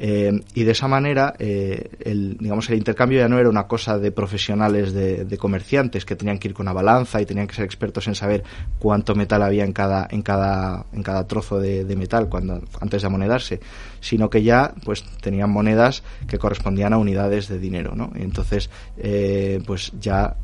Eh, 0.00 0.40
y 0.54 0.62
de 0.62 0.70
esa 0.70 0.86
manera, 0.86 1.34
eh, 1.38 1.90
el, 2.00 2.36
digamos, 2.38 2.70
el 2.70 2.78
intercambio 2.78 3.18
ya 3.18 3.28
no 3.28 3.38
era 3.38 3.48
una 3.48 3.66
cosa 3.66 3.98
de 3.98 4.12
profesionales, 4.12 4.92
de, 4.92 5.24
de 5.24 5.38
comerciantes 5.38 6.04
que 6.04 6.14
tenían 6.14 6.38
que 6.38 6.48
ir 6.48 6.54
con 6.54 6.64
una 6.64 6.72
balanza 6.72 7.20
y 7.20 7.26
tenían 7.26 7.48
que 7.48 7.54
ser 7.54 7.64
expertos 7.64 8.06
en 8.06 8.14
saber 8.14 8.44
cuánto 8.78 9.16
metal 9.16 9.42
había 9.42 9.64
en 9.64 9.72
cada, 9.72 10.06
en 10.10 10.22
cada, 10.22 10.86
en 10.92 11.02
cada 11.02 11.26
trozo 11.26 11.58
de, 11.58 11.84
metal 11.96 12.28
cuando, 12.28 12.62
antes 12.80 13.02
de 13.02 13.06
amonedarse, 13.06 13.60
sino 14.00 14.30
que 14.30 14.44
ya 14.44 14.72
pues 14.84 15.02
tenían 15.20 15.50
monedas 15.50 16.04
que 16.28 16.38
correspondían 16.38 16.92
a 16.92 16.98
unidades 16.98 17.48
de 17.48 17.58
dinero, 17.58 17.94
¿no? 17.96 18.12
Entonces, 18.14 18.70
eh, 18.98 19.60
pues 19.66 19.92
ya 20.00 20.36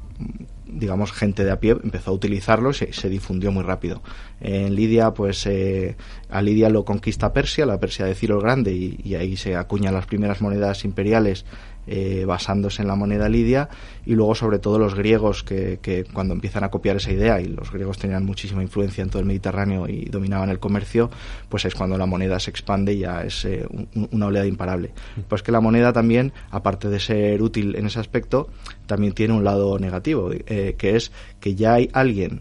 digamos, 0.66 1.12
gente 1.12 1.44
de 1.44 1.50
a 1.52 1.60
pie 1.60 1.76
empezó 1.82 2.10
a 2.10 2.14
utilizarlo 2.14 2.70
y 2.70 2.74
se, 2.74 2.92
se 2.92 3.08
difundió 3.08 3.52
muy 3.52 3.62
rápido. 3.62 4.02
En 4.40 4.74
Lidia, 4.74 5.12
pues 5.12 5.46
eh, 5.46 5.96
a 6.30 6.42
Lidia 6.42 6.68
lo 6.68 6.84
conquista 6.84 7.32
Persia, 7.32 7.66
la 7.66 7.78
Persia 7.78 8.06
de 8.06 8.14
Ciro 8.14 8.36
el 8.36 8.42
Grande, 8.42 8.72
y, 8.72 8.98
y 9.04 9.14
ahí 9.14 9.36
se 9.36 9.56
acuñan 9.56 9.94
las 9.94 10.06
primeras 10.06 10.40
monedas 10.40 10.84
imperiales 10.84 11.44
eh, 11.86 12.24
basándose 12.26 12.80
en 12.80 12.88
la 12.88 12.94
moneda 12.94 13.28
lidia 13.28 13.68
y 14.06 14.14
luego 14.14 14.34
sobre 14.34 14.58
todo 14.58 14.78
los 14.78 14.94
griegos 14.94 15.42
que, 15.44 15.80
que 15.82 16.04
cuando 16.04 16.32
empiezan 16.32 16.64
a 16.64 16.70
copiar 16.70 16.96
esa 16.96 17.12
idea 17.12 17.42
y 17.42 17.44
los 17.48 17.70
griegos 17.70 17.98
tenían 17.98 18.24
muchísima 18.24 18.62
influencia 18.62 19.02
en 19.02 19.10
todo 19.10 19.20
el 19.20 19.26
Mediterráneo 19.26 19.86
y 19.86 20.06
dominaban 20.06 20.48
el 20.48 20.58
comercio 20.58 21.10
pues 21.50 21.66
es 21.66 21.74
cuando 21.74 21.98
la 21.98 22.06
moneda 22.06 22.40
se 22.40 22.48
expande 22.48 22.94
y 22.94 23.00
ya 23.00 23.22
es 23.22 23.44
eh, 23.44 23.66
un- 23.68 24.08
una 24.12 24.28
oleada 24.28 24.46
imparable 24.46 24.92
pues 25.28 25.42
que 25.42 25.52
la 25.52 25.60
moneda 25.60 25.92
también 25.92 26.32
aparte 26.50 26.88
de 26.88 26.98
ser 27.00 27.42
útil 27.42 27.76
en 27.76 27.84
ese 27.84 28.00
aspecto 28.00 28.48
también 28.86 29.12
tiene 29.14 29.34
un 29.34 29.44
lado 29.44 29.78
negativo 29.78 30.30
eh, 30.32 30.74
que 30.78 30.96
es 30.96 31.10
que 31.40 31.54
ya 31.54 31.74
hay 31.74 31.88
alguien 31.92 32.40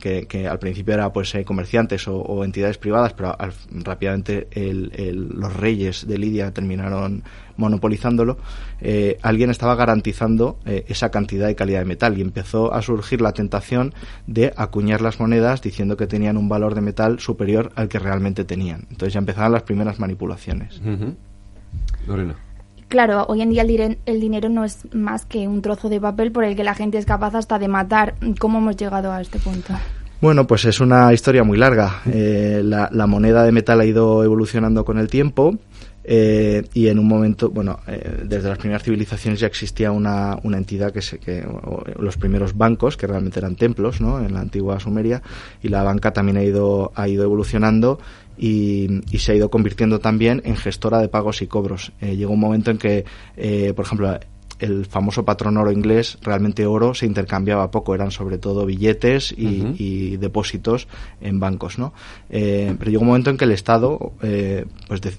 que, 0.00 0.48
al 0.48 0.58
principio 0.58 0.94
era 0.94 1.12
pues 1.12 1.34
eh, 1.34 1.44
comerciantes 1.44 2.08
o, 2.08 2.16
o 2.16 2.44
entidades 2.44 2.78
privadas 2.78 3.12
pero 3.12 3.38
al- 3.38 3.52
rápidamente 3.84 4.48
el- 4.52 4.92
el- 4.94 5.28
los 5.28 5.54
reyes 5.54 6.06
de 6.06 6.18
Lidia 6.18 6.50
terminaron 6.52 7.22
monopolizándolo, 7.56 8.38
eh, 8.80 9.18
alguien 9.20 9.50
estaba 9.50 9.74
garantizando 9.74 10.58
eh, 10.64 10.86
esa 10.88 11.10
cantidad 11.10 11.46
y 11.50 11.54
calidad 11.54 11.80
de 11.80 11.84
metal 11.84 12.16
y 12.16 12.22
empezó 12.22 12.72
a 12.72 12.80
surgir 12.80 13.20
la 13.20 13.32
tentación 13.32 13.92
de 14.26 14.54
acuñar 14.56 15.02
las 15.02 15.20
monedas 15.20 15.60
diciendo 15.60 15.98
que 15.98 16.06
tenían 16.06 16.38
un 16.38 16.48
valor 16.48 16.74
de 16.74 16.80
metal 16.80 17.20
superior 17.20 17.70
al 17.74 17.88
que 17.88 17.98
realmente 17.98 18.44
tenían. 18.44 18.86
Entonces 18.90 19.12
ya 19.12 19.18
empezaban 19.18 19.52
las 19.52 19.62
primeras 19.64 19.98
manipulaciones. 20.00 20.80
Lorena. 22.06 22.34
Claro, 22.90 23.24
hoy 23.28 23.40
en 23.40 23.50
día 23.50 23.62
el, 23.62 24.20
dinero 24.20 24.48
no 24.48 24.64
es 24.64 24.92
más 24.92 25.24
que 25.24 25.46
un 25.46 25.62
trozo 25.62 25.88
de 25.88 26.00
papel 26.00 26.32
por 26.32 26.42
el 26.42 26.56
que 26.56 26.64
la 26.64 26.74
gente 26.74 26.98
es 26.98 27.06
capaz 27.06 27.36
hasta 27.36 27.56
de 27.60 27.68
matar. 27.68 28.16
¿Cómo 28.40 28.58
hemos 28.58 28.76
llegado 28.76 29.12
a 29.12 29.20
este 29.20 29.38
punto? 29.38 29.74
Bueno, 30.20 30.48
pues 30.48 30.64
es 30.64 30.80
una 30.80 31.12
historia 31.12 31.44
muy 31.44 31.56
larga. 31.56 32.02
Eh, 32.12 32.62
la, 32.64 32.88
la, 32.92 33.06
moneda 33.06 33.44
de 33.44 33.52
metal 33.52 33.80
ha 33.80 33.84
ido 33.84 34.24
evolucionando 34.24 34.84
con 34.84 34.98
el 34.98 35.06
tiempo. 35.06 35.56
Eh, 36.02 36.64
y 36.74 36.88
en 36.88 36.98
un 36.98 37.06
momento, 37.06 37.50
bueno, 37.50 37.78
eh, 37.86 38.24
desde 38.24 38.48
las 38.48 38.58
primeras 38.58 38.82
civilizaciones 38.82 39.38
ya 39.38 39.46
existía 39.46 39.92
una, 39.92 40.38
una 40.42 40.56
entidad 40.56 40.92
que, 40.92 41.02
se, 41.02 41.18
que 41.18 41.44
o, 41.44 41.84
los 42.00 42.16
primeros 42.16 42.56
bancos, 42.56 42.96
que 42.96 43.06
realmente 43.06 43.38
eran 43.38 43.54
templos, 43.54 44.00
¿no? 44.00 44.18
En 44.18 44.34
la 44.34 44.40
antigua 44.40 44.80
Sumeria, 44.80 45.22
y 45.62 45.68
la 45.68 45.84
banca 45.84 46.12
también 46.12 46.38
ha 46.38 46.42
ido, 46.42 46.90
ha 46.96 47.06
ido 47.06 47.22
evolucionando 47.22 48.00
y, 48.40 49.02
y, 49.14 49.18
se 49.18 49.32
ha 49.32 49.34
ido 49.34 49.50
convirtiendo 49.50 49.98
también 49.98 50.40
en 50.46 50.56
gestora 50.56 50.98
de 50.98 51.08
pagos 51.08 51.42
y 51.42 51.46
cobros. 51.46 51.92
Eh, 52.00 52.16
llegó 52.16 52.32
un 52.32 52.40
momento 52.40 52.70
en 52.70 52.78
que, 52.78 53.04
eh, 53.36 53.74
por 53.76 53.84
ejemplo, 53.84 54.18
el 54.60 54.86
famoso 54.86 55.24
patrón 55.24 55.56
oro 55.56 55.72
inglés, 55.72 56.18
realmente 56.22 56.66
oro 56.66 56.94
se 56.94 57.06
intercambiaba 57.06 57.70
poco, 57.70 57.94
eran 57.94 58.10
sobre 58.10 58.38
todo 58.38 58.66
billetes 58.66 59.34
y, 59.36 59.46
uh 59.46 59.64
-huh. 59.64 59.74
y 59.78 60.16
depósitos 60.18 60.86
en 61.20 61.40
bancos, 61.40 61.78
¿no? 61.78 61.92
Eh, 62.28 62.74
pero 62.78 62.90
llegó 62.90 63.02
un 63.02 63.08
momento 63.08 63.30
en 63.30 63.36
que 63.36 63.46
el 63.46 63.52
Estado, 63.52 64.12
eh, 64.22 64.66
pues, 64.86 65.00
de, 65.00 65.12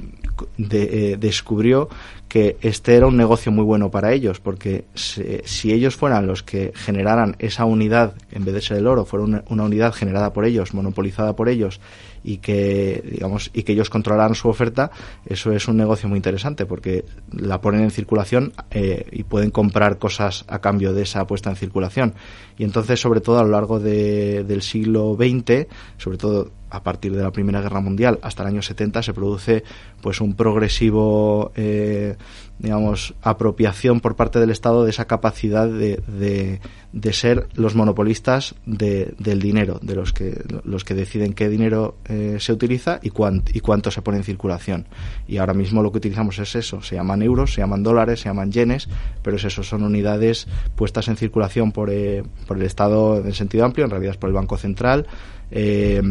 de, 0.58 1.12
eh, 1.14 1.18
descubrió 1.18 1.90
que 2.28 2.58
este 2.62 2.96
era 2.96 3.08
un 3.08 3.18
negocio 3.18 3.52
muy 3.52 3.66
bueno 3.66 3.92
para 3.92 4.14
ellos, 4.14 4.40
porque 4.40 4.86
se, 4.94 5.42
si 5.46 5.74
ellos 5.74 5.96
fueran 5.96 6.28
los 6.28 6.44
que 6.44 6.72
generaran 6.76 7.36
esa 7.40 7.66
unidad, 7.66 8.14
en 8.32 8.46
vez 8.46 8.54
de 8.54 8.62
ser 8.62 8.78
el 8.78 8.88
oro, 8.88 9.06
fuera 9.06 9.26
una, 9.26 9.44
una 9.50 9.64
unidad 9.64 9.92
generada 9.92 10.32
por 10.32 10.46
ellos, 10.46 10.74
monopolizada 10.74 11.36
por 11.36 11.50
ellos, 11.50 11.82
y 12.24 12.38
que 12.38 13.04
digamos 13.10 13.50
y 13.54 13.64
que 13.64 13.74
ellos 13.74 13.90
controlaran 13.90 14.36
su 14.36 14.50
oferta 14.50 14.92
eso 15.26 15.52
es 15.52 15.68
un 15.68 15.78
negocio 15.78 16.08
muy 16.08 16.18
interesante 16.18 16.66
porque 16.66 17.06
la 17.32 17.62
ponen 17.62 17.82
en 17.82 17.92
circulación 17.92 18.54
eh, 18.72 19.06
y 19.12 19.24
pueden 19.24 19.52
comprar 19.52 19.98
cosas 19.98 20.46
a 20.48 20.60
cambio 20.60 20.94
de 20.94 21.04
esa 21.04 21.26
puesta 21.28 21.50
en 21.50 21.56
circulación. 21.56 22.14
Y 22.58 22.64
entonces 22.64 23.00
sobre 23.00 23.22
todo 23.22 23.40
a 23.40 23.44
lo 23.44 23.50
largo 23.50 23.80
de, 23.80 24.44
del 24.44 24.62
siglo 24.62 25.16
XX 25.16 25.68
sobre 25.98 26.18
todo 26.18 26.52
a 26.70 26.84
partir 26.84 27.16
de 27.16 27.22
la 27.22 27.32
Primera 27.32 27.62
Guerra 27.62 27.82
Mundial 27.82 28.20
hasta 28.22 28.44
el 28.44 28.50
año 28.50 28.62
70 28.62 29.04
se 29.04 29.14
produce 29.14 29.64
pues 30.02 30.22
un 30.22 30.36
progresivo 30.36 31.52
eh, 31.56 32.16
digamos 32.62 33.16
apropiación 33.24 34.02
por 34.02 34.16
parte 34.16 34.40
del 34.40 34.52
Estado 34.52 34.84
de 34.84 34.92
esa 34.92 35.06
capacidad 35.06 35.68
de, 35.68 36.60
de, 36.92 37.14
ser 37.14 37.48
los 37.56 37.74
monopolistas 37.74 38.54
de, 38.68 39.16
del 39.18 39.42
dinero 39.42 39.80
de 39.82 39.96
los 39.96 40.14
que 40.14 40.44
los 40.64 40.86
que 40.86 40.94
deciden 40.94 41.34
qué 41.34 41.50
dinero 41.50 41.96
eh, 42.06 42.38
se 42.40 42.54
utiliza 42.54 43.00
y, 43.02 43.10
cuánt, 43.10 43.56
y 43.56 43.62
cuánto 43.62 43.90
se 43.90 44.04
pone 44.04 44.18
en 44.20 44.24
circulación. 44.24 44.86
Y 45.28 45.38
ahora 45.38 45.56
mismo 45.56 45.82
lo 45.82 45.92
que 45.92 45.98
utilizamos 45.98 46.38
es 46.38 46.56
eso. 46.56 46.84
Se 46.84 46.96
llaman 46.96 47.24
euros 47.24 47.54
se 47.54 47.62
llaman 47.62 47.82
dólares 47.82 48.22
se 48.22 48.30
llaman 48.30 48.52
yenes 48.52 48.88
pero 49.24 49.38
es 49.38 49.44
eso 49.44 49.64
son 49.64 49.84
unidades 49.84 50.48
puestas 50.76 51.08
en 51.08 51.18
circulación 51.18 51.72
por, 51.72 51.90
eh, 51.90 52.24
por 52.46 52.58
el 52.58 52.64
Estado 52.64 53.18
en 53.18 53.34
sentido 53.34 53.66
amplio 53.66 53.86
en 53.86 53.92
realidad 53.92 54.12
es 54.12 54.18
por 54.18 54.30
el 54.30 54.36
Banco 54.36 54.58
Central 54.58 55.08
eh, 55.50 56.02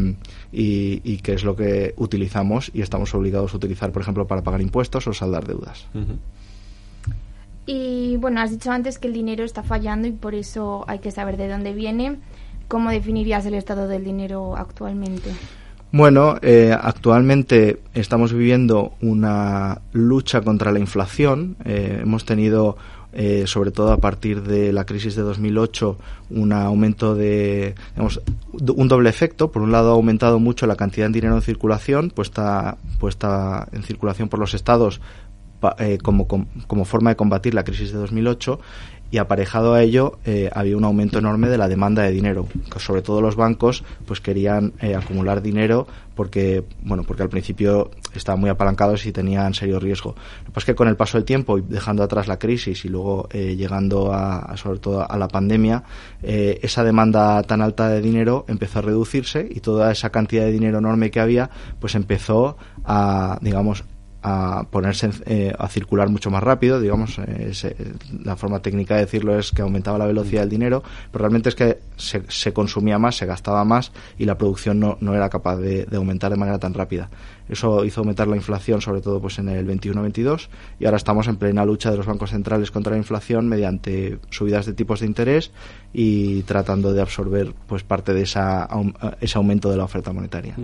y, 0.51 1.01
y 1.03 1.17
que 1.17 1.33
es 1.33 1.43
lo 1.43 1.55
que 1.55 1.93
utilizamos 1.97 2.71
y 2.73 2.81
estamos 2.81 3.13
obligados 3.15 3.53
a 3.53 3.57
utilizar, 3.57 3.91
por 3.91 4.01
ejemplo, 4.03 4.27
para 4.27 4.43
pagar 4.43 4.61
impuestos 4.61 5.07
o 5.07 5.13
saldar 5.13 5.47
deudas. 5.47 5.87
Y 7.65 8.17
bueno, 8.17 8.41
has 8.41 8.51
dicho 8.51 8.71
antes 8.71 8.97
que 8.97 9.07
el 9.07 9.13
dinero 9.13 9.43
está 9.43 9.63
fallando 9.63 10.07
y 10.07 10.11
por 10.11 10.35
eso 10.35 10.83
hay 10.87 10.99
que 10.99 11.11
saber 11.11 11.37
de 11.37 11.47
dónde 11.47 11.73
viene. 11.73 12.17
¿Cómo 12.67 12.89
definirías 12.89 13.45
el 13.45 13.53
estado 13.53 13.87
del 13.87 14.03
dinero 14.03 14.55
actualmente? 14.55 15.31
Bueno, 15.91 16.37
eh, 16.41 16.75
actualmente 16.79 17.81
estamos 17.93 18.31
viviendo 18.31 18.93
una 19.01 19.81
lucha 19.91 20.41
contra 20.41 20.71
la 20.71 20.79
inflación. 20.79 21.57
Eh, 21.65 21.99
hemos 22.01 22.23
tenido 22.23 22.77
eh, 23.13 23.43
sobre 23.45 23.71
todo 23.71 23.91
a 23.91 23.97
partir 23.97 24.41
de 24.41 24.71
la 24.71 24.85
crisis 24.85 25.17
de 25.17 25.21
2008, 25.21 25.97
un 26.29 26.53
aumento 26.53 27.13
de, 27.13 27.75
un 27.97 28.87
doble 28.87 29.09
efecto. 29.09 29.51
Por 29.51 29.63
un 29.63 29.73
lado, 29.73 29.89
ha 29.89 29.95
aumentado 29.95 30.39
mucho 30.39 30.65
la 30.65 30.77
cantidad 30.77 31.07
de 31.07 31.13
dinero 31.13 31.35
en 31.35 31.41
circulación, 31.41 32.09
puesta, 32.09 32.77
puesta 32.99 33.67
en 33.73 33.83
circulación 33.83 34.29
por 34.29 34.39
los 34.39 34.53
estados 34.53 35.01
eh, 35.77 35.99
como, 36.01 36.27
como, 36.27 36.85
forma 36.85 37.11
de 37.11 37.15
combatir 37.15 37.53
la 37.53 37.63
crisis 37.63 37.91
de 37.91 37.99
2008 37.99 38.59
y 39.11 39.17
aparejado 39.17 39.73
a 39.73 39.83
ello 39.83 40.17
eh, 40.25 40.49
había 40.53 40.75
un 40.75 40.85
aumento 40.85 41.19
enorme 41.19 41.49
de 41.49 41.57
la 41.57 41.67
demanda 41.67 42.01
de 42.01 42.11
dinero 42.11 42.47
sobre 42.77 43.01
todo 43.01 43.21
los 43.21 43.35
bancos 43.35 43.83
pues 44.05 44.21
querían 44.21 44.73
eh, 44.79 44.95
acumular 44.95 45.41
dinero 45.41 45.85
porque 46.15 46.63
bueno 46.81 47.03
porque 47.03 47.21
al 47.21 47.29
principio 47.29 47.91
estaban 48.15 48.39
muy 48.39 48.49
apalancados 48.49 49.05
y 49.05 49.11
tenían 49.11 49.53
serio 49.53 49.79
riesgo. 49.79 50.15
Pues 50.51 50.65
que 50.65 50.73
con 50.73 50.87
el 50.87 50.95
paso 50.95 51.17
del 51.17 51.25
tiempo 51.25 51.59
dejando 51.59 52.03
atrás 52.03 52.27
la 52.27 52.39
crisis 52.39 52.83
y 52.85 52.89
luego 52.89 53.29
llegando 53.29 54.13
a, 54.13 54.39
a, 54.39 54.57
sobre 54.57 54.79
todo 54.79 55.09
a 55.09 55.17
la 55.17 55.27
pandemia 55.27 55.83
esa 56.21 56.83
demanda 56.83 57.43
tan 57.43 57.61
alta 57.61 57.89
de 57.89 58.01
dinero 58.01 58.45
empezó 58.47 58.79
a 58.79 58.81
reducirse 58.81 59.47
y 59.49 59.59
toda 59.59 59.91
esa 59.91 60.09
cantidad 60.09 60.43
de 60.45 60.51
dinero 60.51 60.79
enorme 60.79 61.11
que 61.11 61.19
había 61.19 61.49
pues 61.79 61.95
empezó 61.95 62.57
a 62.83 63.37
digamos 63.41 63.83
a 64.23 64.65
ponerse 64.69 65.09
eh, 65.25 65.53
a 65.57 65.67
circular 65.67 66.09
mucho 66.09 66.29
más 66.29 66.43
rápido, 66.43 66.79
digamos, 66.79 67.17
eh, 67.19 67.53
la 68.23 68.35
forma 68.35 68.61
técnica 68.61 68.95
de 68.95 69.01
decirlo 69.01 69.37
es 69.37 69.51
que 69.51 69.61
aumentaba 69.61 69.97
la 69.97 70.05
velocidad 70.05 70.41
del 70.41 70.49
dinero, 70.49 70.83
pero 71.11 71.23
realmente 71.23 71.49
es 71.49 71.55
que 71.55 71.79
se, 71.95 72.23
se 72.29 72.53
consumía 72.53 72.99
más, 72.99 73.15
se 73.15 73.25
gastaba 73.25 73.63
más 73.65 73.91
y 74.17 74.25
la 74.25 74.37
producción 74.37 74.79
no, 74.79 74.97
no 75.01 75.15
era 75.15 75.29
capaz 75.29 75.57
de, 75.57 75.87
aumentar 75.95 76.31
de 76.31 76.37
manera 76.37 76.59
tan 76.59 76.73
rápida. 76.73 77.09
Eso 77.51 77.83
hizo 77.83 77.99
aumentar 77.99 78.29
la 78.29 78.37
inflación, 78.37 78.79
sobre 78.79 79.01
todo 79.01 79.19
pues 79.19 79.37
en 79.37 79.49
el 79.49 79.67
21-22, 79.67 80.47
y 80.79 80.85
ahora 80.85 80.95
estamos 80.95 81.27
en 81.27 81.35
plena 81.35 81.65
lucha 81.65 81.91
de 81.91 81.97
los 81.97 82.05
bancos 82.05 82.29
centrales 82.29 82.71
contra 82.71 82.93
la 82.93 82.97
inflación 82.97 83.49
mediante 83.49 84.19
subidas 84.29 84.65
de 84.65 84.71
tipos 84.71 85.01
de 85.01 85.07
interés 85.07 85.51
y 85.91 86.43
tratando 86.43 86.93
de 86.93 87.01
absorber 87.01 87.53
pues 87.67 87.83
parte 87.83 88.13
de 88.13 88.21
esa, 88.21 88.69
ese 89.19 89.37
aumento 89.37 89.69
de 89.69 89.75
la 89.75 89.83
oferta 89.83 90.13
monetaria. 90.13 90.55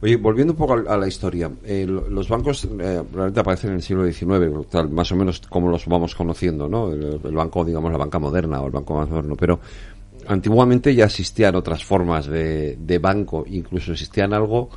Oye, 0.00 0.16
volviendo 0.18 0.52
un 0.52 0.56
poco 0.56 0.74
a, 0.74 0.96
la 0.96 1.08
historia, 1.08 1.50
eh, 1.64 1.84
los 1.84 2.28
bancos 2.28 2.64
eh, 2.64 3.02
realmente 3.12 3.40
aparecen 3.40 3.70
en 3.70 3.76
el 3.76 3.82
siglo 3.82 4.04
XIX, 4.04 4.68
tal, 4.70 4.88
más 4.90 5.10
o 5.10 5.16
menos 5.16 5.40
como 5.48 5.68
los 5.68 5.86
vamos 5.86 6.14
conociendo, 6.14 6.68
¿no? 6.68 6.92
El, 6.92 7.20
el, 7.24 7.34
banco, 7.34 7.64
digamos, 7.64 7.90
la 7.90 7.98
banca 7.98 8.20
moderna 8.20 8.60
o 8.60 8.66
el 8.66 8.72
banco 8.72 8.94
más 8.94 9.08
moderno, 9.08 9.34
pero 9.34 9.58
antiguamente 10.28 10.94
ya 10.94 11.06
existían 11.06 11.56
otras 11.56 11.84
formas 11.84 12.26
de, 12.26 12.76
de 12.76 12.98
banco, 13.00 13.44
incluso 13.48 13.90
existían 13.90 14.32
algo 14.32 14.70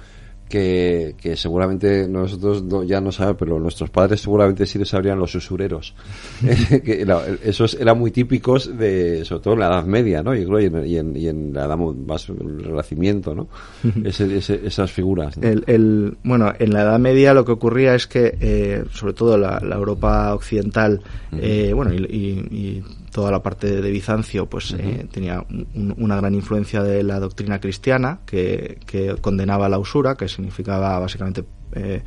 que, 0.49 1.15
que 1.21 1.37
seguramente 1.37 2.07
nosotros 2.07 2.63
no, 2.63 2.83
ya 2.83 2.99
no 2.99 3.11
sabemos, 3.11 3.37
pero 3.39 3.59
nuestros 3.59 3.89
padres 3.89 4.21
seguramente 4.21 4.65
sí 4.65 4.79
lo 4.79 4.85
sabrían 4.85 5.19
los 5.19 5.33
usureros. 5.35 5.93
que 6.83 7.01
era, 7.01 7.21
esos 7.43 7.75
eran 7.75 7.97
muy 7.97 8.11
típicos 8.11 8.77
de, 8.77 9.23
sobre 9.23 9.43
todo 9.43 9.53
en 9.53 9.59
la 9.59 9.67
Edad 9.67 9.85
Media, 9.85 10.23
¿no? 10.23 10.35
Y, 10.35 10.41
en, 10.41 10.85
y 10.85 10.97
en, 10.97 11.15
y 11.15 11.27
en 11.27 11.53
la 11.53 11.65
Edad 11.65 11.77
más 11.77 12.27
el 12.29 12.63
Renacimiento, 12.63 13.35
¿no? 13.35 13.47
ese, 14.03 14.37
ese, 14.37 14.59
esas 14.65 14.91
figuras. 14.91 15.37
¿no? 15.37 15.47
El, 15.47 15.63
el, 15.67 16.17
bueno, 16.23 16.51
en 16.57 16.73
la 16.73 16.81
Edad 16.81 16.99
Media 16.99 17.33
lo 17.33 17.45
que 17.45 17.51
ocurría 17.51 17.93
es 17.93 18.07
que, 18.07 18.37
eh, 18.41 18.83
sobre 18.91 19.13
todo 19.13 19.37
la, 19.37 19.59
la 19.59 19.75
Europa 19.75 20.33
occidental, 20.33 21.01
eh, 21.31 21.71
bueno, 21.75 21.93
y, 21.93 21.97
y, 21.97 22.57
y 22.57 22.83
toda 23.19 23.31
la 23.31 23.43
parte 23.43 23.81
de 23.81 23.91
Bizancio 23.91 24.45
pues 24.45 24.71
uh 24.71 24.77
-huh. 24.77 25.01
eh, 25.01 25.07
tenía 25.11 25.43
un, 25.49 25.93
una 25.97 26.15
gran 26.15 26.33
influencia 26.33 26.81
de 26.81 27.03
la 27.03 27.19
doctrina 27.19 27.59
cristiana 27.59 28.19
que, 28.25 28.77
que 28.85 29.17
condenaba 29.19 29.67
la 29.67 29.77
usura, 29.77 30.15
que 30.15 30.29
significaba 30.29 30.97
básicamente 30.99 31.43
eh, 31.73 32.01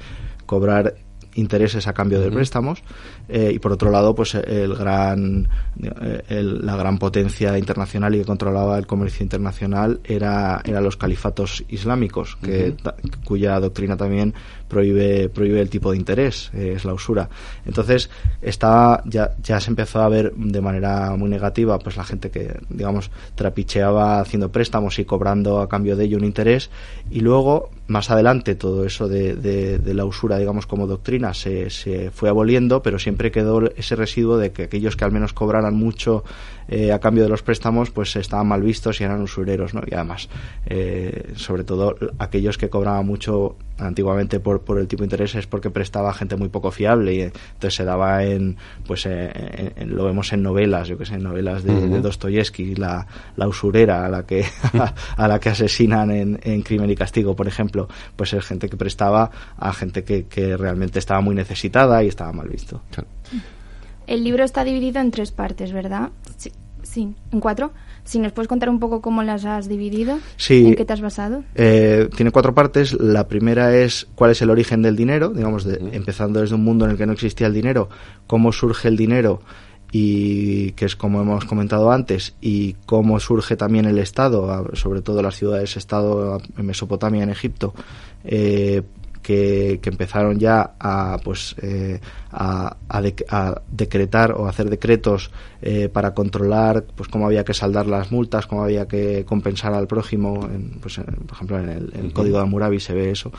cobrar 0.46 0.94
intereses 1.34 1.86
a 1.86 1.92
cambio 1.92 2.18
de 2.18 2.28
uh 2.28 2.30
-huh. 2.30 2.34
préstamos 2.36 2.82
eh, 3.28 3.52
y 3.54 3.58
por 3.58 3.72
otro 3.72 3.90
lado 3.90 4.14
pues 4.14 4.34
el 4.34 4.74
gran 4.74 5.48
el, 6.28 6.64
la 6.64 6.76
gran 6.76 6.96
potencia 6.98 7.58
internacional 7.58 8.14
y 8.14 8.18
que 8.20 8.24
controlaba 8.24 8.78
el 8.78 8.86
comercio 8.86 9.22
internacional 9.22 10.00
era 10.04 10.62
eran 10.64 10.82
los 10.82 10.96
califatos 10.96 11.62
islámicos 11.68 12.36
que, 12.36 12.70
uh 12.70 12.74
-huh. 12.74 13.24
cuya 13.24 13.60
doctrina 13.60 13.96
también 13.96 14.32
prohíbe 14.72 15.28
prohíbe 15.28 15.60
el 15.60 15.68
tipo 15.68 15.90
de 15.90 15.98
interés 15.98 16.50
eh, 16.54 16.72
es 16.76 16.86
la 16.86 16.94
usura 16.94 17.28
entonces 17.66 18.08
está 18.40 19.02
ya 19.04 19.34
ya 19.42 19.60
se 19.60 19.68
empezó 19.70 20.00
a 20.00 20.08
ver 20.08 20.32
de 20.34 20.60
manera 20.62 21.14
muy 21.16 21.28
negativa 21.28 21.78
pues 21.78 21.98
la 21.98 22.04
gente 22.04 22.30
que 22.30 22.56
digamos 22.70 23.10
trapicheaba 23.34 24.20
haciendo 24.20 24.50
préstamos 24.50 24.98
y 24.98 25.04
cobrando 25.04 25.60
a 25.60 25.68
cambio 25.68 25.94
de 25.94 26.04
ello 26.04 26.16
un 26.16 26.24
interés 26.24 26.70
y 27.10 27.20
luego 27.20 27.68
más 27.86 28.10
adelante 28.10 28.54
todo 28.54 28.86
eso 28.86 29.08
de, 29.08 29.34
de, 29.34 29.78
de 29.78 29.94
la 29.94 30.06
usura 30.06 30.38
digamos 30.38 30.66
como 30.66 30.86
doctrina 30.86 31.34
se, 31.34 31.68
se 31.68 32.10
fue 32.10 32.30
aboliendo 32.30 32.82
pero 32.82 32.98
siempre 32.98 33.30
quedó 33.30 33.60
ese 33.76 33.94
residuo 33.94 34.38
de 34.38 34.52
que 34.52 34.62
aquellos 34.64 34.96
que 34.96 35.04
al 35.04 35.12
menos 35.12 35.34
cobraran 35.34 35.74
mucho 35.74 36.24
eh, 36.68 36.92
a 36.92 36.98
cambio 36.98 37.24
de 37.24 37.28
los 37.28 37.42
préstamos 37.42 37.90
pues 37.90 38.16
estaban 38.16 38.46
mal 38.46 38.62
vistos 38.62 39.00
y 39.00 39.04
eran 39.04 39.20
usureros 39.20 39.74
¿no? 39.74 39.82
y 39.86 39.94
además 39.94 40.30
eh, 40.64 41.32
sobre 41.34 41.64
todo 41.64 41.96
aquellos 42.18 42.56
que 42.56 42.70
cobraban 42.70 43.04
mucho 43.04 43.56
antiguamente 43.82 44.40
por, 44.40 44.62
por 44.62 44.78
el 44.78 44.88
tipo 44.88 45.02
de 45.02 45.06
interés 45.06 45.34
es 45.34 45.46
porque 45.46 45.70
prestaba 45.70 46.10
a 46.10 46.14
gente 46.14 46.36
muy 46.36 46.48
poco 46.48 46.70
fiable 46.70 47.14
y 47.14 47.20
entonces 47.22 47.74
se 47.74 47.84
daba 47.84 48.24
en, 48.24 48.56
pues 48.86 49.08
lo 49.86 50.04
vemos 50.04 50.32
en 50.32 50.42
novelas, 50.42 50.88
yo 50.88 50.98
que 50.98 51.06
sé, 51.06 51.14
en 51.14 51.22
novelas 51.22 51.64
de, 51.64 52.00
Dostoyevsky, 52.00 52.74
la, 52.74 53.06
la, 53.36 53.48
usurera 53.48 54.06
a 54.06 54.08
la 54.08 54.24
que, 54.24 54.44
a, 55.16 55.28
la 55.28 55.38
que 55.38 55.50
asesinan 55.50 56.10
en, 56.10 56.40
en, 56.42 56.62
Crimen 56.62 56.90
y 56.90 56.94
Castigo, 56.94 57.36
por 57.36 57.48
ejemplo, 57.48 57.88
pues 58.16 58.32
es 58.32 58.44
gente 58.44 58.68
que 58.68 58.76
prestaba 58.76 59.30
a 59.56 59.72
gente 59.72 60.04
que, 60.04 60.26
que 60.26 60.56
realmente 60.56 60.98
estaba 60.98 61.20
muy 61.20 61.34
necesitada 61.34 62.02
y 62.02 62.08
estaba 62.08 62.32
mal 62.32 62.48
visto. 62.48 62.82
El 64.06 64.24
libro 64.24 64.44
está 64.44 64.64
dividido 64.64 65.00
en 65.00 65.10
tres 65.10 65.30
partes, 65.30 65.72
¿verdad? 65.72 66.10
Sí, 66.82 67.14
en 67.30 67.40
cuatro. 67.40 67.72
Si 68.04 68.18
nos 68.18 68.32
puedes 68.32 68.48
contar 68.48 68.68
un 68.68 68.80
poco 68.80 69.00
cómo 69.00 69.22
las 69.22 69.44
has 69.44 69.68
dividido, 69.68 70.18
sí, 70.36 70.66
en 70.66 70.74
qué 70.74 70.84
te 70.84 70.92
has 70.92 71.00
basado. 71.00 71.44
Eh, 71.54 72.08
tiene 72.16 72.32
cuatro 72.32 72.54
partes. 72.54 72.94
La 72.94 73.28
primera 73.28 73.76
es 73.76 74.08
cuál 74.14 74.32
es 74.32 74.42
el 74.42 74.50
origen 74.50 74.82
del 74.82 74.96
dinero, 74.96 75.30
digamos, 75.30 75.66
empezando 75.66 76.40
desde 76.40 76.54
un 76.56 76.64
mundo 76.64 76.84
en 76.84 76.92
el 76.92 76.96
que 76.96 77.06
no 77.06 77.12
existía 77.12 77.46
el 77.46 77.54
dinero, 77.54 77.88
cómo 78.26 78.52
surge 78.52 78.88
el 78.88 78.96
dinero 78.96 79.40
y 79.92 80.72
que 80.72 80.86
es 80.86 80.96
como 80.96 81.20
hemos 81.20 81.44
comentado 81.44 81.92
antes 81.92 82.34
y 82.40 82.72
cómo 82.86 83.20
surge 83.20 83.56
también 83.56 83.84
el 83.84 83.98
Estado, 83.98 84.66
sobre 84.72 85.02
todo 85.02 85.22
las 85.22 85.36
ciudades-Estado 85.36 86.40
en 86.56 86.66
Mesopotamia, 86.66 87.22
en 87.22 87.28
Egipto, 87.28 87.74
eh, 88.24 88.82
que, 89.22 89.80
empezaron 89.84 90.38
ya 90.38 90.74
a 90.78 91.18
pues 91.22 91.54
eh, 91.62 92.00
a, 92.30 92.76
decretar 93.70 94.32
o 94.32 94.48
hacer 94.48 94.68
decretos 94.68 95.30
eh, 95.60 95.88
para 95.88 96.14
controlar 96.14 96.84
pues 96.96 97.08
cómo 97.08 97.26
había 97.26 97.44
que 97.44 97.54
saldar 97.54 97.86
las 97.86 98.10
multas 98.10 98.46
cómo 98.46 98.64
había 98.64 98.86
que 98.86 99.24
compensar 99.24 99.72
al 99.74 99.86
prójimo 99.86 100.48
pues 100.80 100.98
por 100.98 101.36
ejemplo 101.36 101.58
en 101.58 101.68
el, 101.68 102.12
código 102.12 102.38
de 102.38 102.42
Hammurabi 102.42 102.80
se 102.80 102.94
ve 102.94 103.10
eso. 103.10 103.32